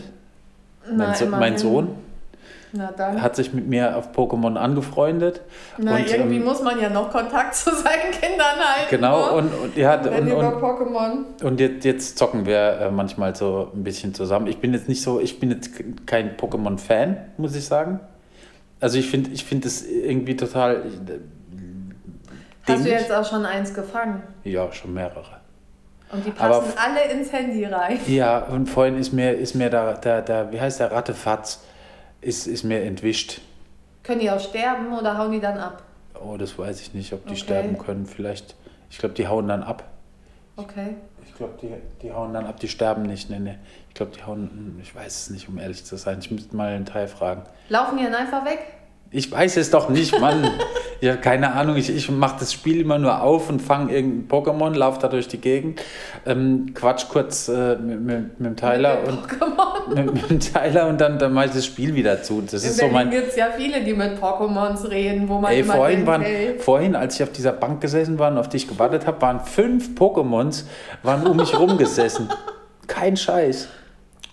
Na, 0.87 1.09
mein, 1.09 1.15
so, 1.15 1.27
mein 1.27 1.59
Sohn 1.59 1.89
hat 2.99 3.37
sich 3.37 3.53
mit 3.53 3.67
mir 3.67 3.97
auf 3.97 4.13
Pokémon 4.13 4.57
angefreundet. 4.57 5.41
Na, 5.79 5.97
und, 5.97 6.11
irgendwie 6.11 6.37
ähm, 6.37 6.45
muss 6.45 6.63
man 6.63 6.81
ja 6.81 6.89
noch 6.89 7.11
Kontakt 7.11 7.55
zu 7.57 7.71
seinen 7.75 8.13
Kindern 8.13 8.57
halten. 8.59 8.91
Genau, 8.91 9.27
ne? 9.27 9.33
und, 9.33 9.55
und, 9.55 9.77
ja, 9.77 9.95
und, 9.95 10.33
und, 10.33 10.63
Pokémon. 10.63 11.43
Und 11.43 11.61
jetzt, 11.61 11.85
jetzt 11.85 12.19
zocken 12.19 12.47
wir 12.47 12.81
äh, 12.81 12.91
manchmal 12.91 13.35
so 13.35 13.71
ein 13.75 13.83
bisschen 13.83 14.15
zusammen. 14.15 14.47
Ich 14.47 14.59
bin 14.59 14.73
jetzt 14.73 14.89
nicht 14.89 15.03
so, 15.03 15.21
ich 15.21 15.41
bin 15.41 15.51
jetzt 15.51 15.71
kein 16.07 16.37
Pokémon-Fan, 16.37 17.17
muss 17.39 17.55
ich 17.57 17.65
sagen. 17.65 18.01
Also 18.81 18.99
ich 18.99 19.11
finde 19.11 19.31
ich 19.31 19.45
find 19.45 19.67
es 19.67 19.87
irgendwie 19.87 20.37
total. 20.37 20.77
Äh, 20.77 21.19
Hast 22.67 22.85
du 22.85 22.91
jetzt 22.91 23.13
auch 23.13 23.29
schon 23.29 23.45
eins 23.45 23.75
gefangen? 23.75 24.23
Ja, 24.45 24.71
schon 24.73 24.95
mehrere. 24.95 25.41
Und 26.13 26.27
die 26.27 26.31
passen 26.31 26.73
Aber, 26.73 26.81
alle 26.81 27.13
ins 27.13 27.33
Handy 27.33 27.65
rein. 27.65 27.99
Ja, 28.07 28.39
und 28.39 28.67
vorhin 28.67 28.99
ist 28.99 29.13
mir, 29.13 29.33
ist 29.33 29.55
mir 29.55 29.71
da, 29.71 29.95
da, 29.95 30.21
da, 30.21 30.51
wie 30.51 30.61
heißt 30.61 30.81
der 30.81 30.91
Rattefatz? 30.91 31.61
Ist, 32.21 32.47
ist 32.47 32.65
mir 32.65 32.83
entwischt. 32.83 33.41
Können 34.03 34.21
die 34.21 34.31
auch 34.31 34.41
sterben 34.41 34.93
oder 34.93 35.19
hauen 35.19 35.33
die 35.33 35.41
dann 35.41 35.59
ab? 35.59 35.83
Oh, 36.23 36.37
das 36.37 36.59
weiß 36.59 36.81
ich 36.81 36.95
nicht, 36.95 37.13
ob 37.13 37.25
die 37.25 37.33
okay. 37.33 37.41
sterben 37.41 37.79
können. 37.79 38.07
Vielleicht, 38.07 38.55
ich 38.91 38.99
glaube, 38.99 39.15
die 39.15 39.27
hauen 39.27 39.49
dann 39.49 39.63
ab. 39.63 39.85
Okay. 40.57 40.97
Ich 41.27 41.35
glaube, 41.35 41.55
die, 41.63 41.71
die 42.03 42.13
hauen 42.13 42.35
dann 42.35 42.47
ab, 42.47 42.61
die 42.61 42.69
sterben 42.69 43.03
nicht. 43.03 43.31
Nee, 43.31 43.39
nee. 43.39 43.59
Ich 43.89 43.95
glaube, 43.95 44.13
die 44.15 44.23
hauen, 44.25 44.79
ich 44.83 44.95
weiß 44.95 45.23
es 45.23 45.31
nicht, 45.31 45.49
um 45.49 45.59
ehrlich 45.59 45.85
zu 45.85 45.97
sein. 45.97 46.19
Ich 46.21 46.31
müsste 46.31 46.55
mal 46.55 46.69
einen 46.69 46.85
Teil 46.85 47.09
fragen. 47.09 47.43
Laufen 47.69 47.97
die 47.97 48.05
dann 48.05 48.15
einfach 48.15 48.45
weg? 48.45 48.59
Ich 49.13 49.31
weiß 49.31 49.57
es 49.57 49.71
doch 49.71 49.89
nicht, 49.89 50.19
Mann. 50.21 50.49
ich 51.01 51.09
habe 51.09 51.19
keine 51.19 51.53
Ahnung. 51.53 51.77
Ich, 51.77 51.91
ich 51.91 52.11
mache 52.11 52.37
das 52.41 52.53
Spiel 52.53 52.81
immer 52.81 52.99
nur 52.99 53.23
auf 53.23 53.49
und 53.49 53.61
fange 53.61 53.93
irgendein 53.93 54.29
Pokémon, 54.29 54.75
laufe 54.75 55.01
da 55.01 55.09
durch 55.09 55.27
die 55.27 55.39
Gegend, 55.39 55.81
ähm, 56.27 56.73
quatsch 56.75 57.09
kurz 57.09 57.49
äh, 57.49 57.77
mit, 57.77 58.01
mit, 58.01 58.41
mit, 58.41 58.51
dem 58.51 58.57
Tyler 58.57 58.99
und 59.09 59.29
mit, 59.95 60.31
mit, 60.31 60.53
Tyler 60.53 60.89
und 60.89 61.01
dann, 61.01 61.19
dann 61.19 61.33
mache 61.33 61.47
ich 61.47 61.53
das 61.53 61.67
Spiel 61.67 61.95
wieder 61.95 62.23
zu. 62.23 62.43
Das 62.43 62.63
In 62.63 62.71
ist 62.71 62.79
Berlin 62.79 62.93
so 62.93 62.99
mein. 62.99 63.11
gibt 63.11 63.29
es 63.29 63.37
ja 63.37 63.49
viele, 63.57 63.83
die 63.83 63.93
mit 63.93 64.21
Pokémons 64.21 64.89
reden, 64.89 65.29
wo 65.29 65.39
man 65.39 65.53
Ey, 65.53 65.61
immer 65.61 65.75
vorhin, 65.75 66.07
waren, 66.07 66.25
vorhin, 66.59 66.97
als 66.97 67.17
ich 67.17 67.23
auf 67.23 67.33
dieser 67.33 67.53
Bank 67.53 67.81
gesessen 67.81 68.19
war 68.19 68.31
und 68.31 68.39
auf 68.39 68.49
dich 68.49 68.69
gewartet 68.69 69.07
habe, 69.07 69.21
waren 69.23 69.41
fünf 69.41 69.99
Pokémons 69.99 70.65
waren 71.03 71.27
um 71.27 71.37
mich 71.37 71.59
rumgesessen. 71.59 72.29
Kein 72.87 73.17
Scheiß. 73.17 73.69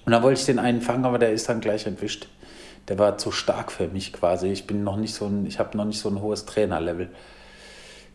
Und 0.06 0.12
dann 0.12 0.24
wollte 0.24 0.40
ich 0.40 0.46
den 0.46 0.60
einen 0.60 0.82
fangen, 0.82 1.06
aber 1.06 1.20
der 1.20 1.32
ist 1.32 1.50
dann 1.50 1.60
gleich 1.60 1.86
entwischt 1.86 2.28
der 2.88 2.98
war 2.98 3.18
zu 3.18 3.32
stark 3.32 3.72
für 3.72 3.88
mich 3.88 4.14
quasi. 4.14 4.48
Ich 4.48 4.68
bin 4.68 4.84
noch 4.84 4.98
nicht 4.98 5.14
so 5.14 5.26
ein, 5.26 5.46
ich 5.46 5.60
habe 5.60 5.76
noch 5.78 5.86
nicht 5.86 6.00
so 6.00 6.10
ein 6.10 6.22
hohes 6.22 6.46
Trainerlevel. 6.46 7.10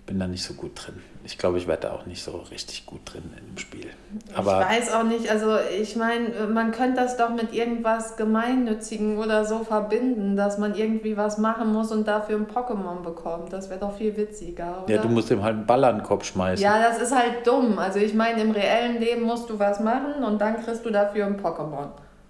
Bin 0.06 0.18
da 0.18 0.26
nicht 0.26 0.42
so 0.42 0.54
gut 0.54 0.72
drin. 0.74 1.00
Ich 1.24 1.38
glaube, 1.38 1.58
ich 1.58 1.68
werde 1.68 1.82
da 1.82 1.92
auch 1.92 2.06
nicht 2.06 2.24
so 2.24 2.32
richtig 2.50 2.86
gut 2.86 3.00
drin 3.04 3.22
in 3.38 3.54
dem 3.54 3.58
Spiel. 3.58 3.90
Aber 4.34 4.60
ich 4.60 4.78
weiß 4.78 4.92
auch 4.94 5.04
nicht, 5.04 5.30
also 5.30 5.56
ich 5.80 5.94
meine, 5.94 6.48
man 6.52 6.72
könnte 6.72 7.00
das 7.00 7.16
doch 7.16 7.30
mit 7.30 7.54
irgendwas 7.54 8.16
Gemeinnützigen 8.16 9.18
oder 9.18 9.44
so 9.44 9.62
verbinden, 9.62 10.34
dass 10.34 10.58
man 10.58 10.74
irgendwie 10.74 11.16
was 11.16 11.38
machen 11.38 11.72
muss 11.72 11.92
und 11.92 12.08
dafür 12.08 12.36
ein 12.36 12.48
Pokémon 12.48 13.02
bekommt. 13.02 13.52
Das 13.52 13.70
wäre 13.70 13.78
doch 13.78 13.96
viel 13.96 14.16
witziger, 14.16 14.82
oder? 14.82 14.92
Ja, 14.92 15.00
du 15.00 15.08
musst 15.08 15.30
ihm 15.30 15.44
halt 15.44 15.54
einen 15.54 15.66
Ball 15.66 15.84
an 15.84 15.98
den 15.98 16.02
Kopf 16.04 16.24
schmeißen. 16.24 16.62
Ja, 16.62 16.82
das 16.82 17.00
ist 17.00 17.14
halt 17.14 17.46
dumm. 17.46 17.78
Also 17.78 18.00
ich 18.00 18.14
meine, 18.14 18.42
im 18.42 18.50
reellen 18.50 18.98
Leben 18.98 19.22
musst 19.22 19.48
du 19.48 19.58
was 19.58 19.78
machen 19.78 20.24
und 20.24 20.40
dann 20.40 20.60
kriegst 20.64 20.84
du 20.84 20.90
dafür 20.90 21.26
ein 21.26 21.40
Pokémon. 21.40 21.86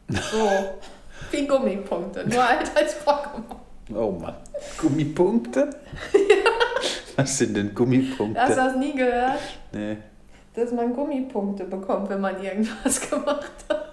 So. 0.09 0.49
Wie 1.31 1.47
Gummipunkte, 1.47 2.29
nur 2.29 2.47
halt 2.47 2.71
als 2.77 2.97
Pokémon. 3.07 3.57
Oh 3.95 4.11
Mann. 4.11 4.35
Gummipunkte? 4.79 5.71
ja. 6.13 6.21
Was 7.17 7.39
sind 7.39 7.57
denn 7.57 7.75
Gummipunkte? 7.75 8.41
Hast 8.41 8.53
du 8.53 8.57
das 8.57 8.77
nie 8.77 8.95
gehört? 8.95 9.39
Nee. 9.73 9.97
Dass 10.55 10.73
man 10.73 10.95
Gummipunkte 10.95 11.65
bekommt, 11.65 12.09
wenn 12.11 12.21
man 12.21 12.43
irgendwas 12.43 13.01
gemacht 13.11 13.53
hat. 13.69 13.89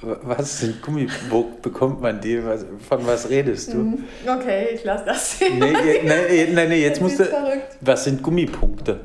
Was 0.00 0.60
sind 0.60 0.80
Gummipunkte? 0.82 1.60
Bekommt 1.62 2.00
man 2.00 2.20
die? 2.20 2.40
Von 2.88 3.06
was 3.06 3.28
redest 3.28 3.72
du? 3.72 3.78
Mhm. 3.78 4.04
Okay, 4.26 4.68
ich 4.74 4.84
lasse 4.84 5.04
das. 5.04 5.40
Nee, 5.40 5.72
nee, 5.72 6.00
nee, 6.04 6.46
nee, 6.52 6.66
nee 6.68 6.82
jetzt 6.82 7.00
musst 7.00 7.18
du. 7.18 7.24
Was 7.80 8.04
sind 8.04 8.22
Gummipunkte? 8.22 9.00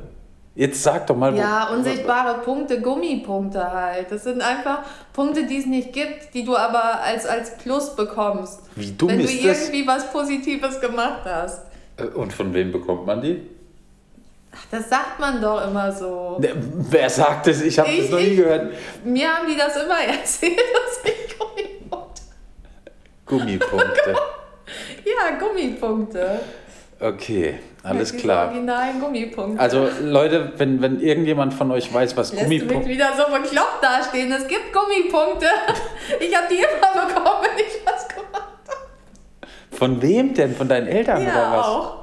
Jetzt 0.56 0.84
sag 0.84 1.08
doch 1.08 1.16
mal. 1.16 1.36
Ja, 1.36 1.68
unsichtbare 1.70 2.38
Punkte, 2.42 2.80
Gummipunkte 2.80 3.72
halt. 3.72 4.12
Das 4.12 4.22
sind 4.22 4.40
einfach 4.40 4.82
Punkte, 5.12 5.46
die 5.46 5.58
es 5.58 5.66
nicht 5.66 5.92
gibt, 5.92 6.32
die 6.32 6.44
du 6.44 6.56
aber 6.56 7.00
als, 7.00 7.26
als 7.26 7.56
Plus 7.58 7.96
bekommst. 7.96 8.60
Wie 8.76 8.92
dumm 8.92 9.10
ist 9.10 9.22
das? 9.22 9.30
Wenn 9.30 9.42
du 9.42 9.48
irgendwie 9.48 9.86
was 9.86 10.12
Positives 10.12 10.80
gemacht 10.80 11.22
hast. 11.24 11.62
Äh, 11.96 12.04
und 12.04 12.32
von 12.32 12.52
wem 12.54 12.72
bekommt 12.72 13.06
man 13.06 13.20
die? 13.20 13.40
Ach, 14.52 14.66
das 14.70 14.88
sagt 14.88 15.18
man 15.18 15.40
doch 15.40 15.66
immer 15.66 15.90
so. 15.90 16.38
Ne, 16.40 16.50
wer 16.54 17.10
sagt 17.10 17.48
das? 17.48 17.60
Ich 17.62 17.78
habe 17.78 17.90
das 17.96 18.10
noch 18.10 18.20
nie 18.20 18.36
gehört. 18.36 18.72
Mir 19.04 19.28
haben 19.28 19.48
die 19.48 19.56
das 19.56 19.76
immer 19.76 20.00
erzählt, 20.06 20.58
dass 20.58 21.12
ich 21.12 21.38
Gummipunkte. 21.38 22.22
Gummipunkte. 23.26 24.14
ja, 25.04 25.36
Gummipunkte. 25.38 26.40
Okay, 27.00 27.58
alles 27.82 28.12
Mit 28.12 28.22
klar. 28.22 28.46
originalen 28.46 29.00
Gummipunkte. 29.00 29.60
Also 29.60 29.88
Leute, 30.02 30.52
wenn, 30.56 30.80
wenn 30.80 31.00
irgendjemand 31.00 31.52
von 31.52 31.70
euch 31.72 31.92
weiß, 31.92 32.16
was 32.16 32.32
Lässt 32.32 32.44
Gummipunkte... 32.44 32.88
wieder 32.88 33.10
so 33.16 33.24
bekloppt 33.24 33.82
dastehen. 33.82 34.30
Es 34.32 34.46
gibt 34.46 34.72
Gummipunkte. 34.72 35.46
Ich 36.20 36.36
habe 36.36 36.46
die 36.50 36.56
immer 36.56 37.06
bekommen, 37.06 37.42
wenn 37.42 37.64
ich 37.64 37.80
was 37.84 38.06
gemacht 38.06 38.34
habe. 38.68 39.73
Von 39.84 40.00
wem 40.00 40.32
denn? 40.32 40.54
Von 40.56 40.66
deinen 40.66 40.86
Eltern 40.86 41.22
ja, 41.22 41.30
oder 41.30 41.58
was? 41.58 41.66
auch. 41.66 41.96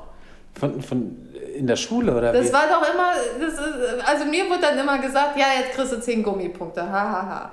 Von, 0.54 0.82
von 0.84 1.18
in 1.56 1.66
der 1.66 1.76
Schule 1.76 2.16
oder 2.16 2.32
Das 2.32 2.50
wie? 2.50 2.54
war 2.54 2.68
doch 2.68 2.94
immer... 2.94 3.14
Das 3.40 3.54
ist, 3.54 4.08
also 4.08 4.26
mir 4.26 4.48
wurde 4.48 4.62
dann 4.62 4.78
immer 4.78 5.00
gesagt, 5.00 5.36
ja, 5.36 5.48
jetzt 5.60 5.74
kriegst 5.76 5.92
du 5.92 6.00
10 6.00 6.22
Gummipunkte. 6.22 6.84
Hahaha. 6.84 7.12
Ha, 7.12 7.28
ha. 7.30 7.52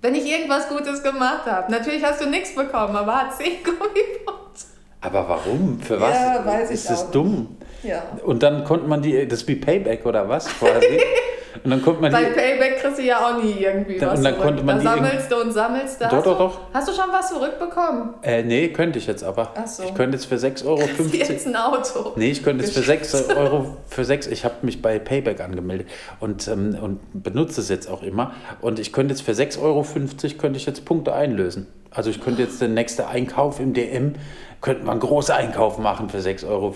Wenn 0.00 0.14
ich 0.14 0.24
irgendwas 0.24 0.68
Gutes 0.70 1.02
gemacht 1.02 1.44
habe. 1.44 1.70
Natürlich 1.70 2.02
hast 2.02 2.22
du 2.22 2.30
nichts 2.30 2.54
bekommen, 2.54 2.96
aber 2.96 3.14
hat 3.14 3.36
10 3.36 3.46
Gummipunkte. 3.62 4.64
Aber 5.02 5.28
warum? 5.28 5.78
Für 5.80 6.00
was? 6.00 6.14
Ja, 6.14 6.44
weiß 6.44 6.70
ist 6.70 6.84
ich 6.84 6.88
das 6.88 7.10
dumm? 7.10 7.58
Ja. 7.82 8.04
Und 8.24 8.42
dann 8.42 8.64
konnte 8.64 8.86
man 8.88 9.02
die, 9.02 9.28
das 9.28 9.42
ist 9.42 9.48
wie 9.48 9.56
Payback 9.56 10.06
oder 10.06 10.28
was 10.30 10.48
quasi? 10.48 10.98
Und 11.64 11.70
dann 11.70 11.82
konnte 11.82 12.02
man 12.02 12.12
Bei 12.12 12.24
Payback 12.24 12.78
kriegst 12.78 12.98
du 12.98 13.02
ja 13.02 13.18
auch 13.18 13.42
nie 13.42 13.52
irgendwie 13.60 13.98
da, 13.98 14.08
was 14.08 14.18
Und 14.18 14.24
dann 14.24 14.34
zurück. 14.34 14.46
konnte 14.46 14.62
man 14.64 14.84
da 14.84 14.94
sammelst 14.94 15.32
du 15.32 15.36
und 15.36 15.52
sammelst. 15.52 16.00
Da 16.00 16.08
doch, 16.08 16.22
doch, 16.22 16.38
doch. 16.38 16.60
Hast 16.72 16.88
du 16.88 16.92
schon 16.92 17.10
was 17.12 17.28
zurückbekommen? 17.28 18.14
Äh, 18.22 18.42
nee, 18.42 18.68
könnte 18.68 18.98
ich 18.98 19.06
jetzt 19.06 19.24
aber. 19.24 19.52
Ach 19.56 19.66
so. 19.66 19.84
Ich 19.84 19.94
könnte 19.94 20.16
jetzt 20.16 20.26
für 20.26 20.36
6,50 20.36 20.66
Euro. 20.66 20.80
jetzt 21.12 21.46
ein 21.46 21.56
Auto. 21.56 22.12
Nee, 22.16 22.30
ich 22.30 22.42
könnte 22.42 22.64
jetzt 22.64 22.74
für 22.74 22.82
6 22.82 23.28
Euro, 23.30 23.76
für 23.88 24.04
6, 24.04 24.26
ich 24.28 24.44
habe 24.44 24.54
mich 24.62 24.82
bei 24.82 24.98
Payback 24.98 25.40
angemeldet 25.40 25.88
und, 26.20 26.46
ähm, 26.48 26.76
und 26.80 27.00
benutze 27.12 27.60
es 27.60 27.68
jetzt 27.68 27.88
auch 27.90 28.02
immer. 28.02 28.32
Und 28.60 28.78
ich 28.78 28.92
könnte 28.92 29.14
jetzt 29.14 29.22
für 29.22 29.32
6,50 29.32 29.62
Euro 29.62 29.84
könnte 30.38 30.56
ich 30.56 30.66
jetzt 30.66 30.84
Punkte 30.84 31.12
einlösen. 31.14 31.66
Also 31.90 32.10
ich 32.10 32.20
könnte 32.20 32.42
jetzt 32.42 32.60
den 32.60 32.74
nächsten 32.74 33.02
Einkauf 33.02 33.58
im 33.58 33.72
DM 33.72 34.14
könnte 34.60 34.82
man 34.84 34.92
einen 34.92 35.00
großen 35.00 35.34
Einkauf 35.34 35.78
machen 35.78 36.08
für 36.08 36.18
6,50 36.18 36.48
Euro. 36.48 36.74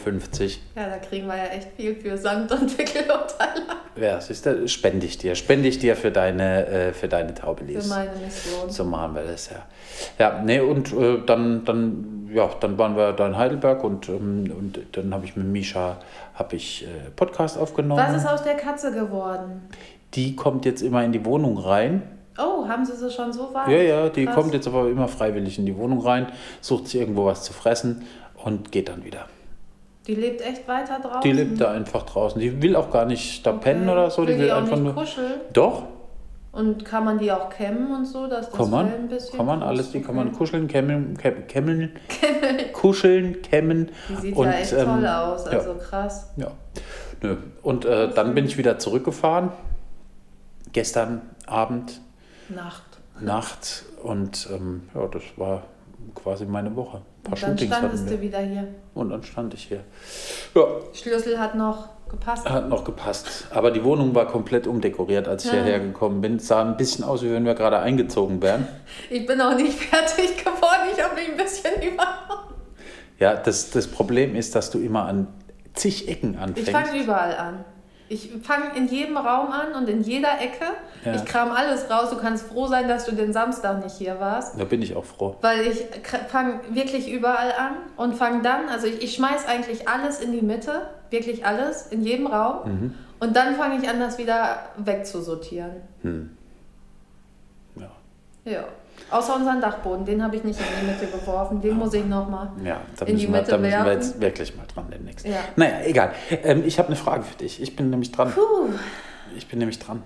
Ja, 0.76 0.88
da 0.88 0.98
kriegen 0.98 1.26
wir 1.26 1.36
ja 1.36 1.46
echt 1.46 1.68
viel 1.76 1.94
für 1.96 2.16
Sand 2.16 2.52
und 2.52 2.78
Wickelunterlagen. 2.78 3.79
Ja, 4.00 4.20
siehst 4.20 4.46
du, 4.46 4.66
spende 4.66 5.06
ich 5.06 5.18
dir. 5.18 5.34
Spende 5.34 5.68
ich 5.68 5.78
dir 5.78 5.94
für 5.94 6.10
deine, 6.10 6.66
äh, 6.66 6.92
für 6.92 7.08
deine 7.08 7.34
Taubelis. 7.34 7.84
Für 7.84 7.94
meine 7.94 8.10
Mission. 8.16 8.70
So 8.70 8.84
machen 8.84 9.14
wir 9.14 9.24
das, 9.24 9.50
ja. 9.50 9.66
Ja, 10.18 10.40
nee, 10.42 10.60
und 10.60 10.92
äh, 10.92 11.18
dann, 11.26 11.64
dann, 11.64 12.30
ja, 12.32 12.48
dann 12.60 12.78
waren 12.78 12.96
wir 12.96 13.12
da 13.12 13.26
in 13.26 13.36
Heidelberg 13.36 13.84
und, 13.84 14.08
ähm, 14.08 14.50
und 14.56 14.80
dann 14.92 15.12
habe 15.12 15.26
ich 15.26 15.36
mit 15.36 15.46
Misha 15.46 15.98
hab 16.34 16.52
ich, 16.52 16.84
äh, 16.84 17.10
Podcast 17.14 17.58
aufgenommen. 17.58 18.02
Was 18.02 18.22
ist 18.22 18.28
aus 18.28 18.42
der 18.42 18.54
Katze 18.54 18.92
geworden? 18.92 19.68
Die 20.14 20.34
kommt 20.34 20.64
jetzt 20.64 20.82
immer 20.82 21.04
in 21.04 21.12
die 21.12 21.24
Wohnung 21.24 21.58
rein. 21.58 22.02
Oh, 22.38 22.66
haben 22.66 22.86
Sie 22.86 22.96
sie 22.96 23.10
schon 23.10 23.32
so 23.32 23.52
weit? 23.52 23.68
Ja, 23.68 23.76
ja, 23.76 24.08
die 24.08 24.24
Krass. 24.24 24.34
kommt 24.34 24.54
jetzt 24.54 24.66
aber 24.66 24.88
immer 24.88 25.08
freiwillig 25.08 25.58
in 25.58 25.66
die 25.66 25.76
Wohnung 25.76 26.00
rein, 26.00 26.26
sucht 26.60 26.88
sich 26.88 27.00
irgendwo 27.00 27.26
was 27.26 27.42
zu 27.42 27.52
fressen 27.52 28.06
und 28.42 28.72
geht 28.72 28.88
dann 28.88 29.04
wieder. 29.04 29.26
Die 30.06 30.14
lebt 30.14 30.40
echt 30.40 30.66
weiter 30.66 30.98
draußen? 30.98 31.20
Die 31.22 31.32
lebt 31.32 31.60
da 31.60 31.72
einfach 31.72 32.04
draußen. 32.04 32.40
Die 32.40 32.62
will 32.62 32.74
auch 32.74 32.90
gar 32.90 33.04
nicht 33.04 33.46
da 33.46 33.50
okay. 33.50 33.60
pennen 33.62 33.88
oder 33.88 34.10
so. 34.10 34.22
Will 34.22 34.34
die 34.34 34.40
will 34.40 34.46
die 34.46 34.52
einfach 34.52 34.78
nur. 34.78 34.94
Kuscheln? 34.94 35.40
Doch. 35.52 35.84
Und 36.52 36.84
kann 36.84 37.04
man 37.04 37.18
die 37.18 37.30
auch 37.30 37.48
kämmen 37.48 37.94
und 37.94 38.06
so, 38.06 38.26
dass 38.26 38.50
das 38.50 38.56
kann 38.56 38.70
man, 38.70 38.92
ein 38.92 39.08
bisschen. 39.08 39.36
Kann 39.36 39.46
man 39.46 39.62
alles, 39.62 39.92
die 39.92 40.00
kann 40.00 40.16
man 40.16 40.32
kuscheln, 40.32 40.66
kämmen, 40.66 41.16
kämmen, 41.48 41.92
kuscheln, 42.72 43.40
kämmen. 43.42 43.90
Die 44.08 44.16
sieht 44.16 44.36
und, 44.36 44.46
ja 44.46 44.52
echt 44.54 44.72
ähm, 44.72 44.86
toll 44.86 45.06
aus, 45.06 45.46
also 45.46 45.72
ja. 45.72 45.78
krass. 45.78 46.30
Ja. 46.36 46.50
Nö. 47.22 47.36
Und 47.62 47.84
äh, 47.84 48.12
dann 48.12 48.34
bin 48.34 48.46
ich 48.46 48.58
wieder 48.58 48.78
zurückgefahren. 48.78 49.52
Gestern 50.72 51.22
Abend. 51.46 52.00
Nacht. 52.48 52.82
Nacht. 53.20 53.84
Und 54.02 54.48
ähm, 54.52 54.88
ja, 54.94 55.06
das 55.06 55.22
war 55.36 55.62
quasi 56.14 56.46
meine 56.46 56.74
Woche. 56.74 57.02
Paar 57.22 57.34
und 57.34 57.42
dann 57.42 57.58
Shootings 57.58 57.76
standest 57.76 58.10
du 58.10 58.20
wieder 58.20 58.38
hier. 58.40 58.68
Und 58.94 59.10
dann 59.10 59.22
stand 59.22 59.54
ich 59.54 59.64
hier. 59.64 59.84
Ja. 60.54 60.62
Schlüssel 60.92 61.38
hat 61.38 61.54
noch 61.54 61.88
gepasst. 62.08 62.48
Hat 62.48 62.68
noch 62.68 62.84
gepasst. 62.84 63.46
Aber 63.50 63.70
die 63.70 63.84
Wohnung 63.84 64.14
war 64.14 64.26
komplett 64.26 64.66
umdekoriert, 64.66 65.28
als 65.28 65.44
ich 65.44 65.52
ja. 65.52 65.62
hierher 65.62 65.80
gekommen 65.80 66.20
bin. 66.20 66.36
Es 66.36 66.48
sah 66.48 66.62
ein 66.62 66.76
bisschen 66.76 67.04
aus, 67.04 67.22
wie 67.22 67.30
wenn 67.30 67.44
wir 67.44 67.54
gerade 67.54 67.78
eingezogen 67.78 68.42
wären. 68.42 68.66
Ich 69.10 69.26
bin 69.26 69.40
auch 69.40 69.56
nicht 69.56 69.78
fertig 69.78 70.38
geworden. 70.38 70.88
Ich 70.94 71.02
habe 71.02 71.14
mich 71.14 71.28
ein 71.30 71.36
bisschen 71.36 71.74
übernommen. 71.92 72.54
Ja, 73.18 73.34
das, 73.34 73.70
das 73.70 73.86
Problem 73.86 74.34
ist, 74.34 74.54
dass 74.54 74.70
du 74.70 74.78
immer 74.78 75.04
an 75.04 75.28
zig 75.74 76.08
Ecken 76.08 76.36
anfängst. 76.36 76.68
Ich 76.68 76.70
fange 76.70 77.02
überall 77.02 77.36
an. 77.36 77.64
Ich 78.10 78.28
fange 78.42 78.76
in 78.76 78.88
jedem 78.88 79.16
Raum 79.16 79.52
an 79.52 79.72
und 79.74 79.88
in 79.88 80.02
jeder 80.02 80.40
Ecke. 80.40 80.64
Ja. 81.04 81.14
Ich 81.14 81.24
kram 81.24 81.52
alles 81.52 81.88
raus. 81.88 82.10
Du 82.10 82.16
kannst 82.16 82.44
froh 82.44 82.66
sein, 82.66 82.88
dass 82.88 83.04
du 83.04 83.12
den 83.12 83.32
Samstag 83.32 83.84
nicht 83.84 83.98
hier 83.98 84.18
warst. 84.18 84.58
Da 84.58 84.64
bin 84.64 84.82
ich 84.82 84.96
auch 84.96 85.04
froh. 85.04 85.36
Weil 85.42 85.60
ich 85.60 85.86
fange 86.26 86.58
wirklich 86.70 87.08
überall 87.08 87.52
an 87.52 87.76
und 87.96 88.16
fange 88.16 88.42
dann, 88.42 88.68
also 88.68 88.88
ich, 88.88 89.00
ich 89.00 89.14
schmeiß 89.14 89.46
eigentlich 89.46 89.88
alles 89.88 90.18
in 90.18 90.32
die 90.32 90.42
Mitte, 90.42 90.88
wirklich 91.10 91.46
alles, 91.46 91.86
in 91.86 92.02
jedem 92.02 92.26
Raum. 92.26 92.68
Mhm. 92.68 92.94
Und 93.20 93.36
dann 93.36 93.54
fange 93.54 93.80
ich 93.80 93.88
an, 93.88 94.00
das 94.00 94.18
wieder 94.18 94.58
wegzusortieren. 94.76 95.76
Hm. 96.02 96.36
Ja. 97.76 97.90
Ja. 98.44 98.64
Außer 99.10 99.34
unseren 99.36 99.60
Dachboden, 99.60 100.04
den 100.04 100.22
habe 100.22 100.36
ich 100.36 100.44
nicht 100.44 100.58
in 100.60 100.66
die 100.80 100.86
Mitte 100.86 101.06
geworfen. 101.06 101.60
Den 101.60 101.76
muss 101.76 101.92
ich 101.94 102.04
nochmal 102.04 102.50
ja, 102.64 102.80
da 102.96 103.06
in 103.06 103.16
die 103.16 103.22
wir, 103.24 103.30
Mitte 103.30 103.50
da 103.50 103.58
müssen 103.58 103.84
wir 103.84 103.92
jetzt 103.92 104.20
wirklich 104.20 104.56
mal 104.56 104.66
dran 104.72 104.86
demnächst. 104.92 105.26
Ja. 105.26 105.38
Naja, 105.56 105.80
egal. 105.84 106.12
Ähm, 106.30 106.62
ich 106.64 106.78
habe 106.78 106.88
eine 106.88 106.96
Frage 106.96 107.24
für 107.24 107.36
dich. 107.36 107.60
Ich 107.60 107.76
bin 107.76 107.90
nämlich 107.90 108.12
dran. 108.12 108.32
Puh. 108.32 108.68
Ich 109.36 109.48
bin 109.48 109.58
nämlich 109.58 109.78
dran. 109.78 110.02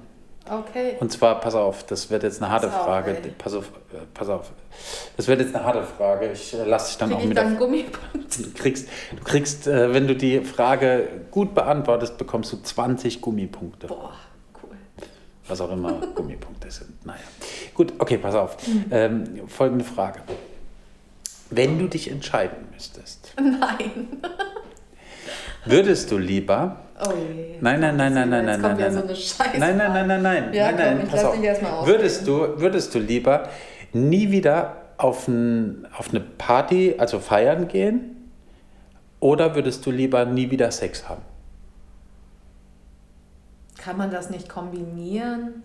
Okay. 0.50 0.96
Und 1.00 1.10
zwar, 1.10 1.40
pass 1.40 1.54
auf, 1.54 1.84
das 1.84 2.10
wird 2.10 2.22
jetzt 2.22 2.42
eine 2.42 2.52
harte 2.52 2.68
pass 2.68 2.84
Frage. 2.84 3.12
Auf, 3.12 3.38
pass 3.38 3.54
auf, 3.54 3.64
äh, 3.92 3.98
pass 4.12 4.28
auf. 4.28 4.50
Das 5.16 5.26
wird 5.26 5.40
jetzt 5.40 5.54
eine 5.54 5.64
harte 5.64 5.82
Frage. 5.84 6.30
Ich 6.32 6.52
äh, 6.52 6.64
lasse 6.64 6.88
dich 6.88 6.98
dann 6.98 7.10
Krieg 7.10 7.18
auch 7.18 7.24
mit. 7.24 7.36
Dann 7.38 7.56
Gummipunkt? 7.56 8.38
Du 8.38 8.50
kriegst, 8.54 8.88
du 9.16 9.24
kriegst 9.24 9.66
äh, 9.66 9.94
wenn 9.94 10.06
du 10.06 10.14
die 10.14 10.40
Frage 10.40 11.08
gut 11.30 11.54
beantwortest, 11.54 12.18
bekommst 12.18 12.52
du 12.52 12.58
20 12.62 13.22
Gummipunkte. 13.22 13.86
Boah. 13.86 14.12
Was 15.46 15.60
auch 15.60 15.70
immer 15.70 15.92
Gummipunkte 16.14 16.70
sind. 16.70 17.04
Naja. 17.04 17.20
Gut, 17.74 17.92
okay, 17.98 18.18
pass 18.18 18.34
auf. 18.34 18.56
Ähm, 18.90 19.42
folgende 19.46 19.84
Frage. 19.84 20.20
Wenn 21.50 21.78
du 21.78 21.86
dich 21.86 22.10
entscheiden 22.10 22.68
müsstest. 22.72 23.34
Nein. 23.38 24.08
Würdest 25.66 26.10
du 26.10 26.18
lieber. 26.18 26.80
Oh 27.04 27.12
je. 27.12 27.56
Nein, 27.60 27.80
nein, 27.80 27.96
nein, 27.96 28.14
nein, 28.14 28.28
nein, 28.30 28.44
nein, 28.46 28.60
nein. 28.60 28.78
Ja 28.78 28.90
so 28.90 29.02
eine 29.02 29.16
Scheiße 29.16 29.58
nein, 29.58 29.76
nein, 29.76 29.92
nein, 29.92 30.06
nein, 30.06 30.22
nein. 30.22 30.54
Ja, 30.54 30.72
nein, 30.72 30.76
nein, 30.76 30.98
komm, 31.00 31.08
pass 31.10 31.24
auf. 31.24 31.86
Würdest 31.86 32.26
du, 32.26 32.60
würdest 32.60 32.94
du 32.94 32.98
lieber 32.98 33.48
nie 33.92 34.30
wieder 34.30 34.82
auf, 34.96 35.28
ein, 35.28 35.86
auf 35.96 36.10
eine 36.10 36.20
Party, 36.20 36.94
also 36.98 37.18
feiern 37.18 37.68
gehen? 37.68 38.30
Oder 39.20 39.54
würdest 39.54 39.84
du 39.86 39.90
lieber 39.90 40.24
nie 40.24 40.50
wieder 40.50 40.70
Sex 40.70 41.08
haben? 41.08 41.22
Kann 43.78 43.96
man 43.96 44.10
das 44.10 44.30
nicht 44.30 44.48
kombinieren? 44.48 45.62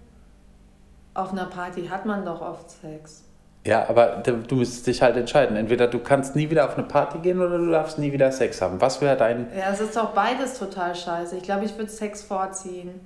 Auf 1.13 1.31
einer 1.31 1.45
Party 1.45 1.87
hat 1.87 2.05
man 2.05 2.25
doch 2.25 2.41
oft 2.41 2.69
Sex. 2.69 3.23
Ja, 3.65 3.89
aber 3.89 4.23
du 4.23 4.55
müsstest 4.55 4.87
dich 4.87 5.01
halt 5.01 5.17
entscheiden. 5.17 5.57
Entweder 5.57 5.87
du 5.87 5.99
kannst 5.99 6.35
nie 6.35 6.49
wieder 6.49 6.65
auf 6.65 6.77
eine 6.77 6.87
Party 6.87 7.19
gehen 7.19 7.41
oder 7.41 7.57
du 7.57 7.69
darfst 7.69 7.99
nie 7.99 8.11
wieder 8.11 8.31
Sex 8.31 8.61
haben. 8.61 8.79
Was 8.79 9.01
wäre 9.01 9.17
dein. 9.17 9.47
Ja, 9.55 9.71
es 9.71 9.81
ist 9.81 9.95
doch 9.95 10.11
beides 10.11 10.57
total 10.57 10.95
scheiße. 10.95 11.37
Ich 11.37 11.43
glaube, 11.43 11.65
ich 11.65 11.77
würde 11.77 11.91
Sex 11.91 12.23
vorziehen. 12.23 13.01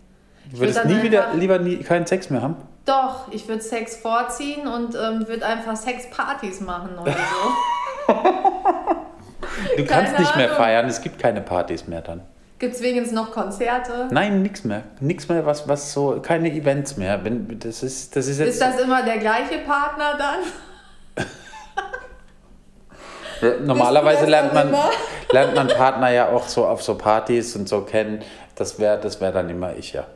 Du 0.52 0.60
würdest 0.60 0.78
würd 0.84 0.96
nie 0.96 1.04
wieder 1.04 1.34
lieber 1.34 1.58
nie 1.60 1.78
keinen 1.78 2.06
Sex 2.06 2.30
mehr 2.30 2.42
haben? 2.42 2.56
Doch, 2.86 3.32
ich 3.32 3.48
würde 3.48 3.62
Sex 3.62 3.96
vorziehen 3.98 4.68
und 4.68 4.96
ähm, 4.96 5.28
würde 5.28 5.46
einfach 5.46 5.76
Sexpartys 5.76 6.60
machen 6.62 6.98
oder 6.98 7.14
so. 7.14 8.14
du 9.78 9.86
kannst 9.86 10.20
nicht 10.20 10.36
mehr 10.36 10.50
feiern, 10.50 10.88
es 10.88 11.02
gibt 11.02 11.18
keine 11.18 11.42
Partys 11.42 11.88
mehr 11.88 12.02
dann. 12.02 12.22
Gibt 12.64 12.76
es 12.76 12.82
wenigstens 12.82 13.12
noch 13.12 13.32
Konzerte? 13.32 14.08
Nein, 14.10 14.42
nichts 14.42 14.64
mehr. 14.64 14.84
Nichts 15.02 15.28
mehr, 15.28 15.46
was, 15.46 15.68
was 15.68 15.92
so, 15.92 16.22
keine 16.22 16.50
Events 16.50 16.96
mehr. 16.96 17.22
Wenn, 17.26 17.60
das 17.60 17.84
ist, 17.84 18.16
das 18.16 18.28
ist, 18.28 18.40
jetzt 18.40 18.52
ist 18.52 18.62
das 18.62 18.80
immer 18.80 19.04
der 19.04 19.18
gleiche 19.18 19.58
Partner 19.58 20.18
dann? 23.42 23.58
Normalerweise 23.68 24.28
lernt 24.28 24.54
man, 24.54 24.74
lernt 25.34 25.56
man 25.56 25.68
Partner 25.68 26.10
ja 26.12 26.30
auch 26.30 26.48
so 26.48 26.66
auf 26.66 26.82
so 26.82 26.98
Partys 26.98 27.54
und 27.58 27.68
so 27.68 27.82
kennen. 27.82 28.24
Das 28.56 28.80
wäre 28.80 28.98
das 28.98 29.20
wär 29.20 29.34
dann 29.34 29.50
immer 29.50 29.76
ich, 29.76 29.92
ja. 29.92 30.08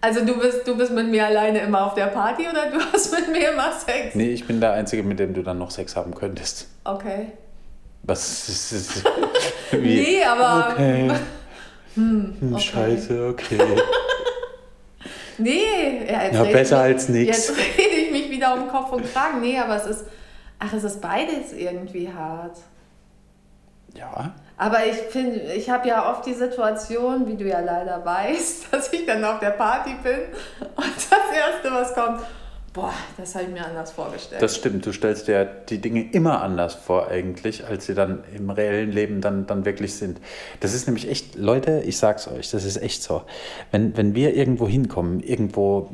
Also 0.00 0.24
du 0.24 0.36
bist, 0.36 0.66
du 0.66 0.76
bist 0.76 0.90
mit 0.90 1.06
mir 1.06 1.26
alleine 1.26 1.60
immer 1.60 1.86
auf 1.86 1.94
der 1.94 2.06
Party 2.06 2.48
oder 2.50 2.72
du 2.72 2.80
hast 2.92 3.16
mit 3.16 3.30
mir 3.30 3.52
immer 3.52 3.70
Sex? 3.70 4.16
Nee, 4.16 4.32
ich 4.32 4.48
bin 4.48 4.60
der 4.60 4.72
Einzige, 4.72 5.04
mit 5.04 5.20
dem 5.20 5.32
du 5.32 5.44
dann 5.44 5.58
noch 5.58 5.70
Sex 5.70 5.94
haben 5.94 6.12
könntest. 6.12 6.66
Okay. 6.82 7.28
Was 8.02 8.48
ist 8.48 8.72
das? 8.72 9.04
Wie? 9.72 10.00
Nee, 10.00 10.24
aber. 10.24 10.72
Okay. 10.72 11.10
Hm, 11.94 12.34
hm, 12.40 12.54
okay. 12.54 12.62
Scheiße, 12.62 13.28
okay. 13.28 13.58
nee, 15.36 16.10
ja, 16.10 16.32
ja 16.32 16.44
besser 16.44 16.78
als 16.78 17.10
nichts. 17.10 17.48
Jetzt 17.48 17.58
rede 17.58 17.96
ich 18.06 18.10
mich 18.10 18.30
wieder 18.30 18.54
um 18.54 18.66
Kopf 18.68 18.92
und 18.92 19.12
Kragen. 19.12 19.42
Nee, 19.42 19.58
aber 19.58 19.76
es 19.76 19.84
ist. 19.84 20.04
Ach, 20.58 20.72
es 20.72 20.84
ist 20.84 21.02
beides 21.02 21.52
irgendwie 21.52 22.10
hart. 22.10 22.56
Ja. 23.94 24.32
Aber 24.56 24.86
ich 24.86 24.94
finde, 24.94 25.52
ich 25.52 25.68
habe 25.68 25.88
ja 25.88 26.10
oft 26.10 26.24
die 26.24 26.34
Situation, 26.34 27.26
wie 27.26 27.36
du 27.36 27.44
ja 27.44 27.60
leider 27.60 28.04
weißt, 28.04 28.72
dass 28.72 28.92
ich 28.92 29.04
dann 29.04 29.24
auf 29.24 29.40
der 29.40 29.50
Party 29.50 29.94
bin 30.02 30.20
und 30.76 30.94
das 30.96 31.36
Erste, 31.36 31.72
was 31.72 31.92
kommt, 31.94 32.22
Boah, 32.72 32.94
das 33.18 33.34
habe 33.34 33.44
ich 33.44 33.50
mir 33.50 33.66
anders 33.66 33.92
vorgestellt. 33.92 34.40
Das 34.40 34.56
stimmt, 34.56 34.86
du 34.86 34.92
stellst 34.92 35.28
dir 35.28 35.44
die 35.44 35.78
Dinge 35.78 36.08
immer 36.12 36.40
anders 36.40 36.74
vor 36.74 37.08
eigentlich, 37.08 37.66
als 37.66 37.84
sie 37.84 37.94
dann 37.94 38.24
im 38.34 38.48
reellen 38.48 38.90
Leben 38.90 39.20
dann, 39.20 39.46
dann 39.46 39.66
wirklich 39.66 39.94
sind. 39.94 40.18
Das 40.60 40.72
ist 40.72 40.86
nämlich 40.86 41.10
echt, 41.10 41.34
Leute, 41.34 41.82
ich 41.84 41.98
sag's 41.98 42.28
euch, 42.28 42.50
das 42.50 42.64
ist 42.64 42.78
echt 42.78 43.02
so. 43.02 43.22
Wenn, 43.72 43.94
wenn 43.98 44.14
wir 44.14 44.34
irgendwo 44.34 44.66
hinkommen, 44.66 45.20
irgendwo, 45.20 45.90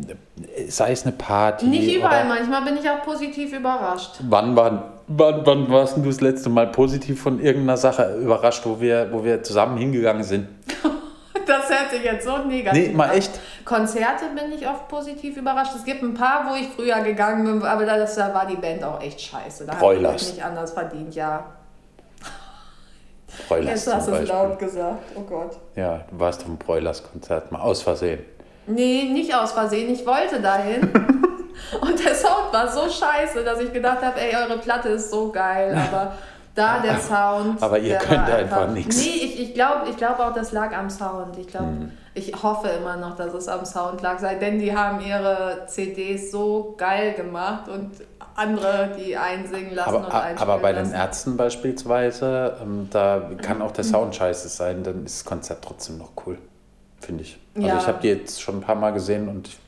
sei 0.69 0.93
es 0.93 1.03
eine 1.03 1.17
Party. 1.17 1.67
Nicht 1.67 1.97
überall, 1.97 2.29
manchmal 2.29 2.63
bin 2.63 2.77
ich 2.77 2.89
auch 2.89 3.03
positiv 3.03 3.53
überrascht. 3.53 4.21
Wann, 4.29 4.55
wann, 4.55 4.85
wann, 5.09 5.45
wann 5.45 5.69
warst 5.71 5.97
du 5.97 6.03
das 6.03 6.21
letzte 6.21 6.49
Mal 6.49 6.69
positiv 6.69 7.21
von 7.21 7.41
irgendeiner 7.41 7.77
Sache 7.77 8.19
überrascht, 8.23 8.65
wo 8.65 8.81
wir, 8.81 9.09
wo 9.11 9.25
wir 9.25 9.43
zusammen 9.43 9.79
hingegangen 9.79 10.23
sind? 10.23 10.47
Hört 11.91 12.03
sich 12.03 12.05
jetzt 12.05 12.25
so 12.27 12.39
negativ 12.39 12.89
Nee, 12.89 12.95
mal 12.95 13.15
echt. 13.15 13.31
Konzerte 13.65 14.27
bin 14.35 14.53
ich 14.53 14.67
oft 14.69 14.89
positiv 14.89 15.37
überrascht. 15.37 15.73
Es 15.77 15.85
gibt 15.85 16.03
ein 16.03 16.15
paar, 16.15 16.51
wo 16.51 16.55
ich 16.55 16.69
früher 16.69 17.01
gegangen 17.01 17.45
bin, 17.45 17.63
aber 17.67 17.87
das, 17.87 18.15
da 18.15 18.33
war 18.35 18.47
die 18.47 18.57
Band 18.57 18.85
auch 18.85 19.01
echt 19.03 19.21
scheiße. 19.21 19.67
Da 19.67 19.79
habe 19.79 19.95
ich 19.95 20.03
nicht 20.03 20.45
anders 20.45 20.73
verdient, 20.73 21.15
ja. 21.15 21.45
Broilers 23.49 23.85
Jetzt 23.87 23.95
hast 23.95 24.09
du 24.09 24.13
es 24.13 24.29
laut 24.29 24.59
gesagt, 24.59 25.03
oh 25.15 25.23
Gott. 25.23 25.57
Ja, 25.77 26.05
du 26.11 26.19
warst 26.19 26.41
auf 26.41 26.47
dem 26.47 26.59
Broilers-Konzert, 26.59 27.53
mal 27.53 27.61
aus 27.61 27.83
Versehen. 27.83 28.25
Nee, 28.67 29.05
nicht 29.13 29.35
aus 29.35 29.53
Versehen, 29.53 29.93
ich 29.93 30.05
wollte 30.07 30.41
dahin. 30.41 30.83
Und 31.81 32.05
der 32.05 32.15
Sound 32.15 32.53
war 32.53 32.69
so 32.71 32.89
scheiße, 32.89 33.45
dass 33.45 33.61
ich 33.61 33.73
gedacht 33.73 34.03
habe, 34.03 34.21
ey, 34.21 34.35
eure 34.37 34.59
Platte 34.59 34.91
ist 34.91 35.11
so 35.11 35.31
geil, 35.31 35.77
aber 35.93 36.13
da 36.59 36.79
der 36.83 36.99
Sound. 36.99 37.63
Aber 37.63 37.79
ihr 37.79 37.97
könnt 37.97 38.21
einfach, 38.21 38.39
einfach 38.39 38.69
nichts. 38.71 38.97
Nee, 38.97 39.25
ich, 39.25 39.41
ich 39.41 39.55
glaube 39.55 39.89
ich 39.89 39.97
glaub 39.97 40.19
auch, 40.19 40.35
das 40.35 40.53
lag 40.53 40.77
am 40.77 40.91
Sound. 40.91 41.39
Ich 41.39 41.47
glaube, 41.47 41.67
hm. 41.67 41.93
ich 42.15 42.35
hoffe 42.43 42.69
immer 42.69 42.97
noch, 42.97 43.17
dass 43.17 43.33
es 43.33 43.49
am 43.49 43.65
Sound 43.65 44.03
lag, 44.03 44.19
denn 44.39 44.59
die 44.59 44.77
haben 44.77 45.01
ihre 45.01 45.67
CDs 45.67 46.31
so 46.31 46.75
geil 46.77 47.15
gemacht 47.15 47.69
und 47.69 47.93
andere, 48.35 48.91
die 48.97 49.17
einsingen 49.17 49.75
lassen 49.75 49.89
aber, 49.89 49.99
und 50.07 50.13
einspielen 50.13 50.39
Aber 50.39 50.59
bei 50.59 50.73
lassen. 50.73 50.93
den 50.93 51.01
Ärzten 51.01 51.37
beispielsweise, 51.37 52.57
ähm, 52.63 52.89
da 52.91 53.31
kann 53.43 53.61
auch 53.63 53.73
der 53.73 53.85
Sound 53.85 54.15
scheiße 54.15 54.49
sein, 54.49 54.85
dann 54.85 55.05
ist 55.05 55.21
das 55.21 55.25
Konzert 55.25 55.59
trotzdem 55.65 55.99
noch 55.99 56.11
cool, 56.25 56.39
finde 57.01 57.23
ich. 57.23 57.39
Also 57.57 57.69
ja. 57.69 57.79
ich 57.79 57.87
habe 57.87 57.99
die 58.01 58.09
jetzt 58.09 58.41
schon 58.41 58.59
ein 58.59 58.61
paar 58.61 58.77
Mal 58.77 58.93
gesehen 58.93 59.29
und 59.29 59.49
ich 59.49 59.59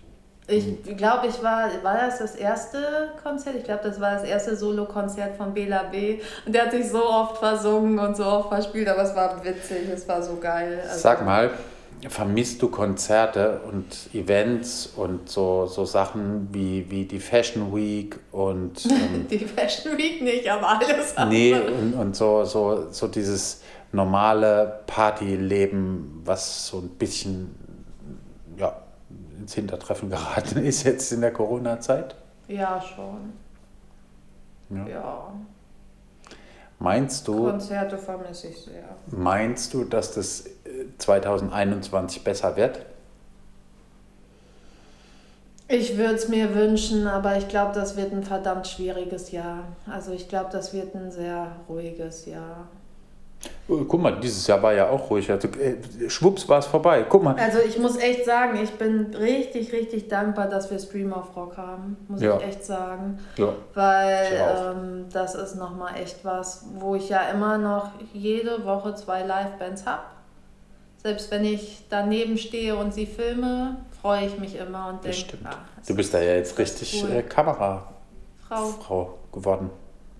ich 0.50 0.96
glaube, 0.96 1.28
ich 1.28 1.42
war, 1.42 1.68
war 1.82 1.98
das 1.98 2.18
das 2.18 2.34
erste 2.34 3.10
Konzert? 3.22 3.56
Ich 3.56 3.64
glaube, 3.64 3.82
das 3.84 4.00
war 4.00 4.14
das 4.14 4.24
erste 4.24 4.56
Solo-Konzert 4.56 5.36
von 5.36 5.54
Bela 5.54 5.84
B. 5.84 6.20
Und 6.44 6.54
der 6.54 6.66
hat 6.66 6.72
sich 6.72 6.88
so 6.88 7.04
oft 7.04 7.38
versungen 7.38 7.98
und 7.98 8.16
so 8.16 8.24
oft 8.24 8.48
verspielt, 8.48 8.88
aber 8.88 9.02
es 9.02 9.14
war 9.14 9.42
witzig, 9.44 9.88
es 9.92 10.06
war 10.08 10.22
so 10.22 10.36
geil. 10.36 10.80
Also 10.82 10.98
Sag 10.98 11.24
mal, 11.24 11.50
vermisst 12.08 12.62
du 12.62 12.68
Konzerte 12.68 13.60
und 13.68 14.14
Events 14.14 14.90
und 14.96 15.28
so, 15.28 15.66
so 15.66 15.84
Sachen 15.84 16.48
wie, 16.52 16.90
wie 16.90 17.04
die 17.04 17.20
Fashion 17.20 17.74
Week 17.74 18.18
und. 18.32 18.82
Ähm, 18.90 19.26
die 19.30 19.38
Fashion 19.38 19.96
Week 19.96 20.20
nicht, 20.22 20.48
aber 20.48 20.80
alles 20.80 21.16
andere. 21.16 21.34
Nee, 21.34 21.54
und, 21.54 21.94
und 21.94 22.16
so, 22.16 22.44
so, 22.44 22.86
so 22.90 23.06
dieses 23.08 23.62
normale 23.92 24.80
Partyleben, 24.86 26.22
was 26.24 26.66
so 26.66 26.78
ein 26.78 26.90
bisschen 26.90 27.54
ins 29.40 29.54
Hintertreffen 29.54 30.10
geraten 30.10 30.58
ist 30.64 30.84
jetzt 30.84 31.12
in 31.12 31.20
der 31.20 31.32
Corona-Zeit? 31.32 32.14
Ja, 32.48 32.80
schon. 32.80 33.32
Ja. 34.70 34.86
ja. 34.88 35.32
Meinst 36.78 37.28
du. 37.28 37.44
Konzerte 37.50 37.98
vermisse 37.98 38.48
ich 38.48 38.62
sehr. 38.62 38.84
Meinst 39.08 39.74
du, 39.74 39.84
dass 39.84 40.14
das 40.14 40.44
2021 40.98 42.20
äh, 42.20 42.24
besser 42.24 42.56
wird? 42.56 42.86
Ich 45.68 45.96
würde 45.96 46.14
es 46.14 46.28
mir 46.28 46.54
wünschen, 46.54 47.06
aber 47.06 47.36
ich 47.36 47.46
glaube, 47.48 47.72
das 47.74 47.96
wird 47.96 48.12
ein 48.12 48.24
verdammt 48.24 48.66
schwieriges 48.66 49.30
Jahr. 49.30 49.64
Also 49.86 50.10
ich 50.12 50.28
glaube, 50.28 50.48
das 50.50 50.72
wird 50.72 50.94
ein 50.94 51.12
sehr 51.12 51.54
ruhiges 51.68 52.26
Jahr. 52.26 52.66
Oh, 53.68 53.84
guck 53.86 54.02
mal, 54.02 54.18
dieses 54.18 54.46
Jahr 54.46 54.60
war 54.62 54.72
ja 54.74 54.88
auch 54.88 55.08
ruhig. 55.10 55.30
Also, 55.30 55.48
äh, 55.48 56.10
schwupps 56.10 56.48
war 56.48 56.58
es 56.58 56.66
vorbei. 56.66 57.06
Guck 57.08 57.22
mal. 57.22 57.36
Also 57.36 57.58
ich 57.60 57.78
muss 57.78 57.96
echt 57.96 58.24
sagen, 58.24 58.58
ich 58.60 58.72
bin 58.72 59.14
richtig, 59.14 59.72
richtig 59.72 60.08
dankbar, 60.08 60.48
dass 60.48 60.70
wir 60.70 60.78
Stream 60.78 61.12
of 61.12 61.36
Rock 61.36 61.56
haben. 61.56 61.96
Muss 62.08 62.20
ja. 62.20 62.36
ich 62.36 62.44
echt 62.44 62.64
sagen. 62.64 63.18
Ja. 63.36 63.54
Weil 63.74 64.74
ähm, 64.74 65.04
das 65.12 65.36
ist 65.36 65.54
nochmal 65.54 65.94
echt 66.00 66.24
was, 66.24 66.64
wo 66.74 66.96
ich 66.96 67.08
ja 67.08 67.28
immer 67.32 67.58
noch 67.58 67.90
jede 68.12 68.64
Woche 68.64 68.94
zwei 68.96 69.22
Live-Bands 69.22 69.86
habe. 69.86 70.02
Selbst 70.96 71.30
wenn 71.30 71.44
ich 71.44 71.86
daneben 71.88 72.36
stehe 72.36 72.76
und 72.76 72.92
sie 72.92 73.06
filme, 73.06 73.76
freue 74.02 74.26
ich 74.26 74.38
mich 74.38 74.58
immer 74.58 74.88
und 74.88 75.04
denke, 75.04 75.38
ah, 75.44 75.54
du 75.86 75.94
bist 75.94 76.12
da 76.12 76.20
ja 76.20 76.34
jetzt 76.34 76.58
richtig 76.58 77.02
cool. 77.04 77.12
äh, 77.12 77.22
Kamerafrau 77.22 77.86
Frau 78.48 79.18
geworden 79.32 79.70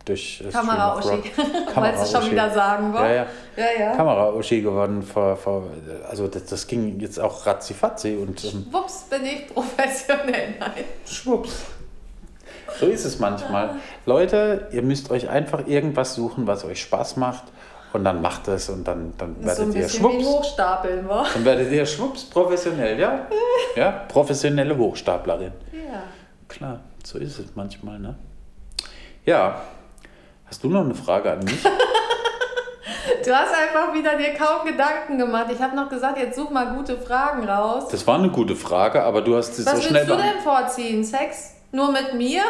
durch 0.05 0.43
Kamera 0.53 0.99
Uschi. 0.99 1.09
Wolltest 1.75 2.15
du 2.15 2.21
schon 2.21 2.31
wieder 2.31 2.51
sagen, 2.51 2.93
wa? 2.93 3.07
Ja, 3.07 3.15
ja. 3.15 3.27
ja, 3.57 3.65
ja. 3.79 3.97
Kamera 3.97 4.31
Uschi 4.31 4.63
geworden. 4.63 5.03
Vor, 5.03 5.37
vor, 5.37 5.65
also 6.09 6.27
das, 6.27 6.47
das 6.47 6.67
ging 6.67 6.99
jetzt 7.01 7.21
auch 7.21 7.47
ratzifatzi. 7.47 8.17
Und, 8.17 8.43
ähm, 8.45 8.67
Schwupps 8.71 9.05
bin 9.11 9.25
ich 9.25 9.47
professionell. 9.49 10.55
Nein. 10.61 10.85
Schwupps. 11.07 11.67
So 12.79 12.87
ist 12.87 13.05
es 13.05 13.19
manchmal. 13.19 13.77
Leute, 14.07 14.69
ihr 14.73 14.83
müsst 14.83 15.11
euch 15.11 15.29
einfach 15.29 15.67
irgendwas 15.67 16.15
suchen, 16.15 16.47
was 16.47 16.65
euch 16.65 16.81
Spaß 16.81 17.17
macht. 17.17 17.45
Und 17.93 18.05
dann 18.05 18.23
macht 18.23 18.47
es 18.47 18.69
und 18.69 18.87
dann, 18.87 19.15
dann 19.19 19.45
werdet 19.45 19.73
so 19.73 19.79
ihr 19.79 19.89
schwupps. 19.89 20.19
Wie 20.19 20.25
hochstapeln, 20.25 21.09
wa? 21.09 21.27
Dann 21.35 21.45
werdet 21.45 21.73
ihr 21.73 21.85
schwupps 21.85 22.25
professionell, 22.25 22.99
ja? 23.01 23.27
ja, 23.77 23.91
professionelle 24.07 24.77
Hochstaplerin. 24.79 25.53
Ja. 25.73 26.05
Klar, 26.47 26.81
so 27.05 27.19
ist 27.19 27.41
es 27.41 27.47
manchmal, 27.57 27.99
ne? 27.99 28.15
Ja, 29.27 29.61
Hast 30.51 30.65
du 30.65 30.69
noch 30.69 30.85
eine 30.85 30.95
Frage 30.95 31.33
an 31.33 31.39
mich? 31.45 31.65
Du 33.25 33.37
hast 33.37 33.53
einfach 33.55 33.93
wieder 33.93 34.17
dir 34.17 34.35
kaum 34.35 34.67
Gedanken 34.67 35.19
gemacht. 35.19 35.47
Ich 35.53 35.61
habe 35.61 35.77
noch 35.77 35.89
gesagt, 35.91 36.19
jetzt 36.19 36.37
such 36.37 36.51
mal 36.51 36.75
gute 36.75 36.97
Fragen 36.97 37.47
raus. 37.47 37.89
Das 37.91 38.07
war 38.07 38.19
eine 38.19 38.31
gute 38.31 38.57
Frage, 38.57 39.03
aber 39.03 39.21
du 39.21 39.37
hast 39.37 39.57
sie 39.57 39.63
so 39.63 39.71
schnell... 39.71 40.03
Was 40.03 40.09
würdest 40.09 40.11
du 40.11 40.17
denn 40.17 40.43
vorziehen? 40.43 41.05
Sex 41.05 41.55
nur 41.71 41.93
mit 41.93 42.15
mir? 42.15 42.43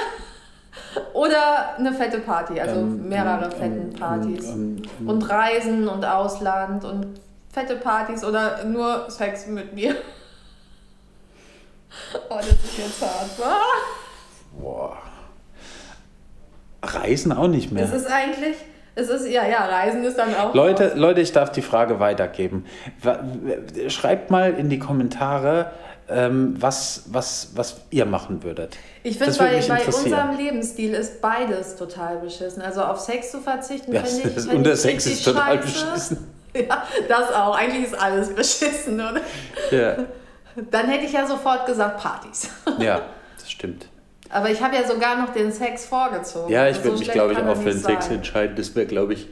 Oder 1.13 1.77
eine 1.77 1.93
fette 1.93 2.21
Party, 2.21 2.61
also 2.61 2.81
ähm, 2.81 3.09
mehrere 3.09 3.47
ähm, 3.47 3.51
fetten 3.51 3.93
Partys. 3.93 4.47
Ähm, 4.47 4.83
ähm, 5.01 5.09
und 5.09 5.23
Reisen 5.29 5.89
und 5.89 6.05
Ausland 6.05 6.85
und 6.85 7.21
fette 7.53 7.77
Partys 7.77 8.25
oder 8.25 8.63
nur 8.65 9.11
Sex 9.11 9.47
mit 9.47 9.75
mir. 9.75 9.97
Oh, 12.29 12.37
das 12.37 12.47
ist 12.47 12.79
jetzt 12.79 13.03
hart. 13.03 13.37
Boah. 14.57 14.97
Reisen 16.83 17.33
auch 17.33 17.49
nicht 17.49 17.73
mehr. 17.73 17.85
Es 17.85 17.93
ist 17.93 18.07
eigentlich, 18.07 18.57
es 18.95 19.09
ist, 19.09 19.29
ja, 19.29 19.47
ja, 19.47 19.67
Reisen 19.67 20.05
ist 20.05 20.19
dann 20.19 20.35
auch. 20.35 20.55
Leute, 20.55 20.93
Leute, 20.95 21.21
ich 21.21 21.33
darf 21.33 21.53
die 21.53 21.63
Frage 21.63 22.01
weitergeben. 22.01 22.65
Schreibt 23.89 24.31
mal 24.31 24.55
in 24.55 24.69
die 24.71 24.79
Kommentare, 24.79 25.73
ähm, 26.11 26.57
was, 26.59 27.05
was, 27.07 27.51
was 27.55 27.83
ihr 27.91 28.05
machen 28.05 28.43
würdet. 28.43 28.77
Ich 29.03 29.19
finde, 29.19 29.37
bei, 29.39 29.63
bei 29.67 29.85
unserem 29.87 30.37
Lebensstil 30.37 30.93
ist 30.95 31.21
beides 31.21 31.77
total 31.77 32.19
beschissen. 32.19 32.63
Also 32.63 32.83
auf 32.83 32.99
Sex 32.99 33.31
zu 33.31 33.41
verzichten, 33.41 33.93
ja, 33.93 34.03
finde 34.03 34.41
ich. 34.41 34.51
Und 34.53 34.65
der 34.65 34.77
Sex 34.77 35.07
ist 35.07 35.25
total 35.25 35.63
scheiße. 35.63 35.85
beschissen. 35.93 36.27
Ja, 36.53 36.83
das 37.09 37.33
auch. 37.33 37.57
Eigentlich 37.57 37.85
ist 37.85 37.95
alles 37.95 38.35
beschissen, 38.35 38.95
oder? 38.95 39.21
Ja. 39.71 39.99
Dann 40.69 40.89
hätte 40.89 41.05
ich 41.05 41.13
ja 41.13 41.25
sofort 41.25 41.65
gesagt 41.65 42.01
Partys. 42.01 42.51
Ja, 42.81 43.03
das 43.39 43.49
stimmt. 43.49 43.87
Aber 44.31 44.51
ich 44.51 44.63
habe 44.63 44.77
ja 44.77 44.87
sogar 44.87 45.17
noch 45.17 45.33
den 45.33 45.53
Sex 45.53 45.87
vorgezogen. 45.87 46.51
Ja, 46.53 46.69
ich 46.69 46.77
würde 46.85 46.97
so 46.97 47.05
mich, 47.05 47.11
glaube 47.11 47.33
ich, 47.33 47.39
auch 47.39 47.57
für 47.57 47.71
den 47.71 47.81
Sex 47.81 48.09
entscheiden. 48.09 48.55
Das 48.57 48.75
wäre, 48.77 48.87
glaube 48.87 49.15
ich. 49.15 49.29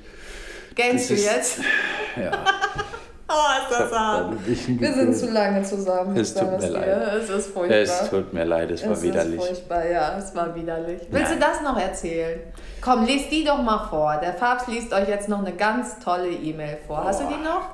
Gängst 0.74 1.10
du 1.10 1.14
jetzt? 1.14 1.60
Ja. 2.16 2.32
oh, 3.28 3.62
ist 3.62 3.78
das 3.78 3.92
hart. 3.92 4.34
Wir 4.44 4.92
sind 4.92 5.14
zu 5.14 5.30
lange 5.30 5.62
zusammen. 5.62 6.16
Es 6.16 6.34
tut 6.34 6.58
mir 6.58 6.68
leid. 6.68 6.88
Es 7.22 7.30
ist 7.30 7.52
furchtbar. 7.52 7.76
Es 7.76 8.10
tut 8.10 8.32
mir 8.32 8.44
leid, 8.44 8.72
es 8.72 8.84
war 8.84 8.92
es 8.92 9.02
widerlich. 9.02 9.36
Es 9.36 9.44
ist 9.44 9.50
furchtbar, 9.50 9.86
ja, 9.86 10.18
es 10.18 10.34
war 10.34 10.52
widerlich. 10.56 11.02
Willst 11.10 11.30
Nein. 11.30 11.38
du 11.38 11.46
das 11.46 11.62
noch 11.62 11.78
erzählen? 11.78 12.40
Komm, 12.80 13.04
lest 13.06 13.30
die 13.30 13.44
doch 13.44 13.62
mal 13.62 13.86
vor. 13.88 14.18
Der 14.20 14.30
Papst 14.30 14.66
liest 14.66 14.92
euch 14.92 15.06
jetzt 15.06 15.28
noch 15.28 15.38
eine 15.38 15.54
ganz 15.54 16.00
tolle 16.00 16.30
E-Mail 16.30 16.78
vor. 16.88 17.04
Hast 17.04 17.20
Boah. 17.20 17.28
du 17.28 17.36
die 17.36 17.44
noch? 17.44 17.68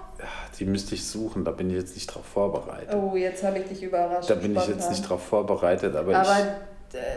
Die 0.58 0.66
müsste 0.66 0.94
ich 0.94 1.08
suchen, 1.08 1.42
da 1.44 1.52
bin 1.52 1.70
ich 1.70 1.76
jetzt 1.76 1.94
nicht 1.94 2.06
drauf 2.06 2.24
vorbereitet. 2.26 2.94
Oh, 2.94 3.16
jetzt 3.16 3.42
habe 3.44 3.60
ich 3.60 3.64
dich 3.66 3.82
überrascht. 3.82 4.28
Da 4.28 4.34
bin 4.34 4.54
ich 4.54 4.66
jetzt 4.66 4.90
nicht 4.90 5.08
drauf 5.08 5.24
vorbereitet, 5.24 5.96
aber, 5.96 6.16
aber 6.16 6.38
ich 6.38 6.73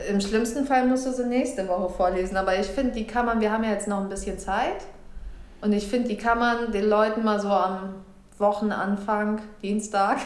im 0.09 0.19
schlimmsten 0.19 0.65
Fall 0.65 0.85
musst 0.87 1.05
du 1.05 1.11
sie 1.11 1.25
nächste 1.25 1.67
Woche 1.67 1.93
vorlesen. 1.93 2.37
Aber 2.37 2.57
ich 2.59 2.67
finde, 2.67 2.93
die 2.93 3.05
kann 3.05 3.25
man, 3.25 3.41
wir 3.41 3.51
haben 3.51 3.63
ja 3.63 3.71
jetzt 3.71 3.87
noch 3.87 3.99
ein 3.99 4.09
bisschen 4.09 4.39
Zeit. 4.39 4.85
Und 5.61 5.73
ich 5.73 5.87
finde, 5.87 6.09
die 6.09 6.17
kann 6.17 6.39
man 6.39 6.71
den 6.71 6.87
Leuten 6.89 7.23
mal 7.23 7.39
so 7.39 7.49
am 7.49 7.95
Wochenanfang, 8.37 9.41
Dienstag, 9.61 10.19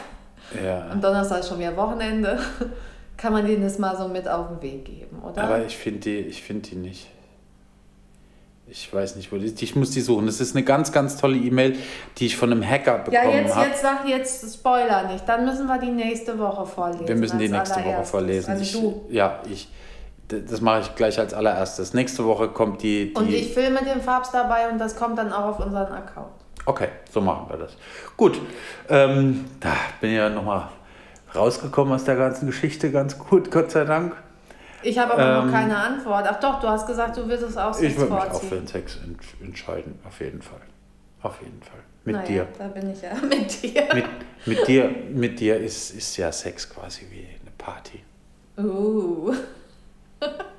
ja. 0.62 0.88
am 0.90 1.00
Donnerstag 1.00 1.40
ist 1.40 1.48
schon 1.48 1.58
wieder 1.58 1.76
Wochenende, 1.76 2.38
kann 3.16 3.32
man 3.32 3.46
denen 3.46 3.62
das 3.62 3.78
mal 3.78 3.96
so 3.96 4.08
mit 4.08 4.28
auf 4.28 4.48
den 4.48 4.62
Weg 4.62 4.84
geben, 4.84 5.22
oder? 5.22 5.42
Aber 5.42 5.64
ich 5.64 5.76
finde 5.76 6.00
die, 6.00 6.30
find 6.32 6.70
die 6.70 6.76
nicht. 6.76 7.08
Ich 8.72 8.92
weiß 8.92 9.16
nicht, 9.16 9.30
wo 9.30 9.36
die 9.36 9.44
ist. 9.44 9.60
Ich 9.60 9.76
muss 9.76 9.90
die 9.90 10.00
suchen. 10.00 10.24
Das 10.24 10.40
ist 10.40 10.56
eine 10.56 10.64
ganz, 10.64 10.92
ganz 10.92 11.18
tolle 11.18 11.36
E-Mail, 11.36 11.76
die 12.16 12.24
ich 12.24 12.38
von 12.38 12.50
einem 12.50 12.66
Hacker 12.66 13.00
bekommen 13.00 13.22
habe. 13.22 13.36
Ja, 13.36 13.42
jetzt, 13.42 13.54
hab. 13.54 13.66
jetzt 13.66 13.82
sag 13.82 14.08
jetzt 14.08 14.54
Spoiler 14.54 15.12
nicht. 15.12 15.28
Dann 15.28 15.44
müssen 15.44 15.66
wir 15.66 15.78
die 15.78 15.90
nächste 15.90 16.38
Woche 16.38 16.64
vorlesen. 16.64 17.06
Wir 17.06 17.16
müssen 17.16 17.38
die 17.38 17.50
nächste 17.50 17.84
Woche 17.84 18.02
vorlesen. 18.02 18.50
Also 18.50 18.62
ich, 18.62 18.72
du. 18.72 19.06
Ja, 19.10 19.40
ich. 19.50 19.68
Das 20.26 20.62
mache 20.62 20.80
ich 20.80 20.94
gleich 20.94 21.18
als 21.18 21.34
allererstes. 21.34 21.92
Nächste 21.92 22.24
Woche 22.24 22.48
kommt 22.48 22.82
die, 22.82 23.12
die. 23.12 23.20
Und 23.20 23.28
ich 23.28 23.52
filme 23.52 23.80
den 23.84 24.00
Farbs 24.00 24.30
dabei 24.30 24.70
und 24.70 24.78
das 24.78 24.96
kommt 24.96 25.18
dann 25.18 25.34
auch 25.34 25.44
auf 25.44 25.58
unseren 25.58 25.92
Account. 25.92 26.32
Okay, 26.64 26.88
so 27.10 27.20
machen 27.20 27.50
wir 27.50 27.58
das. 27.58 27.76
Gut. 28.16 28.40
Ähm, 28.88 29.44
da 29.60 29.74
bin 30.00 30.12
ich 30.12 30.16
ja 30.16 30.30
nochmal 30.30 30.70
rausgekommen 31.34 31.92
aus 31.92 32.04
der 32.04 32.16
ganzen 32.16 32.46
Geschichte 32.46 32.90
ganz 32.90 33.18
gut, 33.18 33.50
Gott 33.50 33.70
sei 33.70 33.84
Dank. 33.84 34.16
Ich 34.82 34.98
habe 34.98 35.14
aber 35.14 35.38
ähm, 35.38 35.46
noch 35.46 35.52
keine 35.52 35.76
Antwort. 35.76 36.26
Ach 36.28 36.40
doch, 36.40 36.60
du 36.60 36.68
hast 36.68 36.86
gesagt, 36.86 37.16
du 37.16 37.28
wirst 37.28 37.42
es 37.42 37.56
auch 37.56 37.78
Ich 37.80 37.96
würde 37.96 38.12
mich 38.12 38.22
auch 38.22 38.42
für 38.42 38.56
den 38.56 38.66
Sex 38.66 38.98
entscheiden, 39.40 39.98
auf 40.06 40.20
jeden 40.20 40.42
Fall. 40.42 40.60
Auf 41.22 41.40
jeden 41.40 41.62
Fall. 41.62 41.80
Mit 42.04 42.16
naja, 42.16 42.26
dir. 42.26 42.48
Da 42.58 42.66
bin 42.68 42.90
ich 42.90 43.02
ja 43.02 43.14
mit 43.28 43.62
dir. 43.62 43.94
Mit, 43.94 44.06
mit 44.46 44.68
dir, 44.68 44.90
mit 45.10 45.40
dir 45.40 45.56
ist, 45.58 45.94
ist 45.94 46.16
ja 46.16 46.32
Sex 46.32 46.68
quasi 46.68 47.06
wie 47.10 47.26
eine 47.40 47.52
Party. 47.56 48.02
Uh. 48.58 49.34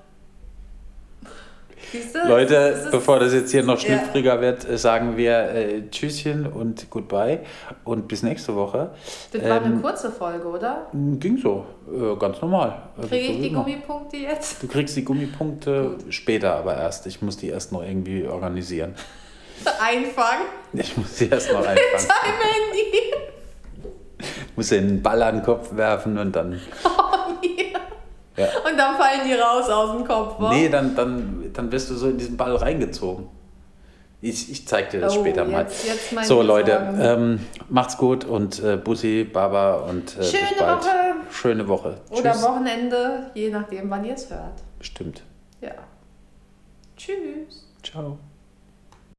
Leute, 2.28 2.82
das 2.84 2.92
bevor 2.92 3.20
das 3.20 3.34
jetzt 3.34 3.52
hier 3.52 3.64
noch 3.64 3.80
schlüpfriger 3.80 4.36
ja. 4.36 4.42
wird, 4.42 4.70
äh, 4.70 4.78
sagen 4.78 5.18
wir 5.18 5.50
äh, 5.50 5.90
Tschüsschen 5.90 6.48
und 6.48 6.90
Goodbye 6.90 7.40
und 7.84 8.08
bis 8.08 8.24
nächste 8.24 8.56
Woche. 8.56 8.92
Das 9.32 9.42
war 9.44 9.58
ähm, 9.58 9.64
eine 9.64 9.82
kurze 9.82 10.12
Folge, 10.12 10.48
oder? 10.48 10.88
Ging 10.94 11.38
so, 11.38 11.66
äh, 11.88 12.16
ganz 12.18 12.42
normal. 12.42 12.84
Also 12.98 13.10
Kriege 13.10 13.34
ich 13.34 13.42
die. 13.42 13.50
Gummipunkte 13.52 14.18
jetzt? 14.18 14.62
Du 14.64 14.68
kriegst 14.68 14.96
die 14.96 15.04
Gummipunkte 15.04 15.96
Gut. 15.98 16.14
später, 16.14 16.56
aber 16.56 16.76
erst. 16.76 17.06
Ich 17.08 17.22
muss 17.22 17.38
die 17.38 17.50
erst 17.50 17.72
noch 17.72 17.84
irgendwie 17.84 18.26
organisieren. 18.28 18.96
Einfangen? 19.66 20.48
Ich 20.74 20.98
muss 20.98 21.18
sie 21.18 21.30
erst 21.30 21.52
noch 21.52 21.60
einfangen. 21.68 21.78
Mit 21.94 22.10
deinem 22.10 22.40
Handy? 22.42 23.14
Ich 24.48 24.58
muss 24.58 24.70
den 24.70 25.02
Ball 25.02 25.22
an 25.24 25.36
den 25.36 25.44
Kopf 25.44 25.76
werfen 25.76 26.18
und 26.18 26.36
dann. 26.36 26.60
Ja. 28.36 28.46
Und 28.70 28.78
dann 28.78 28.96
fallen 28.96 29.22
die 29.26 29.34
raus 29.34 29.70
aus 29.70 29.96
dem 29.96 30.06
Kopf, 30.06 30.40
wa? 30.40 30.54
Nee, 30.54 30.70
dann, 30.70 30.96
dann, 30.96 31.52
dann 31.54 31.72
wirst 31.72 31.90
du 31.90 31.96
so 31.96 32.10
in 32.10 32.18
diesen 32.18 32.38
Ball 32.38 32.56
reingezogen. 32.56 33.28
Ich, 34.22 34.50
ich 34.50 34.66
zeig 34.66 34.90
dir 34.90 35.02
das 35.02 35.18
oh, 35.18 35.20
später 35.20 35.44
mal. 35.44 35.64
Jetzt, 35.64 35.86
jetzt 35.86 36.28
so, 36.28 36.42
Leute, 36.42 36.72
ähm, 36.98 37.46
macht's 37.68 37.98
gut 37.98 38.24
und 38.24 38.64
äh, 38.64 38.78
Bussi, 38.78 39.26
Baba 39.26 39.76
und 39.76 40.18
äh, 40.18 40.24
Schöne 40.24 40.48
bis 40.50 40.58
bald. 40.60 40.78
Woche. 40.80 40.90
Schöne 41.30 41.68
Woche. 41.68 41.98
Oder 42.10 42.32
Tschüss. 42.32 42.44
Wochenende, 42.44 43.32
je 43.34 43.50
nachdem, 43.50 43.90
wann 43.90 44.06
ihr 44.06 44.14
es 44.14 44.30
hört. 44.30 44.64
Stimmt. 44.80 45.24
Ja. 45.60 45.74
Tschüss. 46.96 47.68
Ciao. 47.84 48.18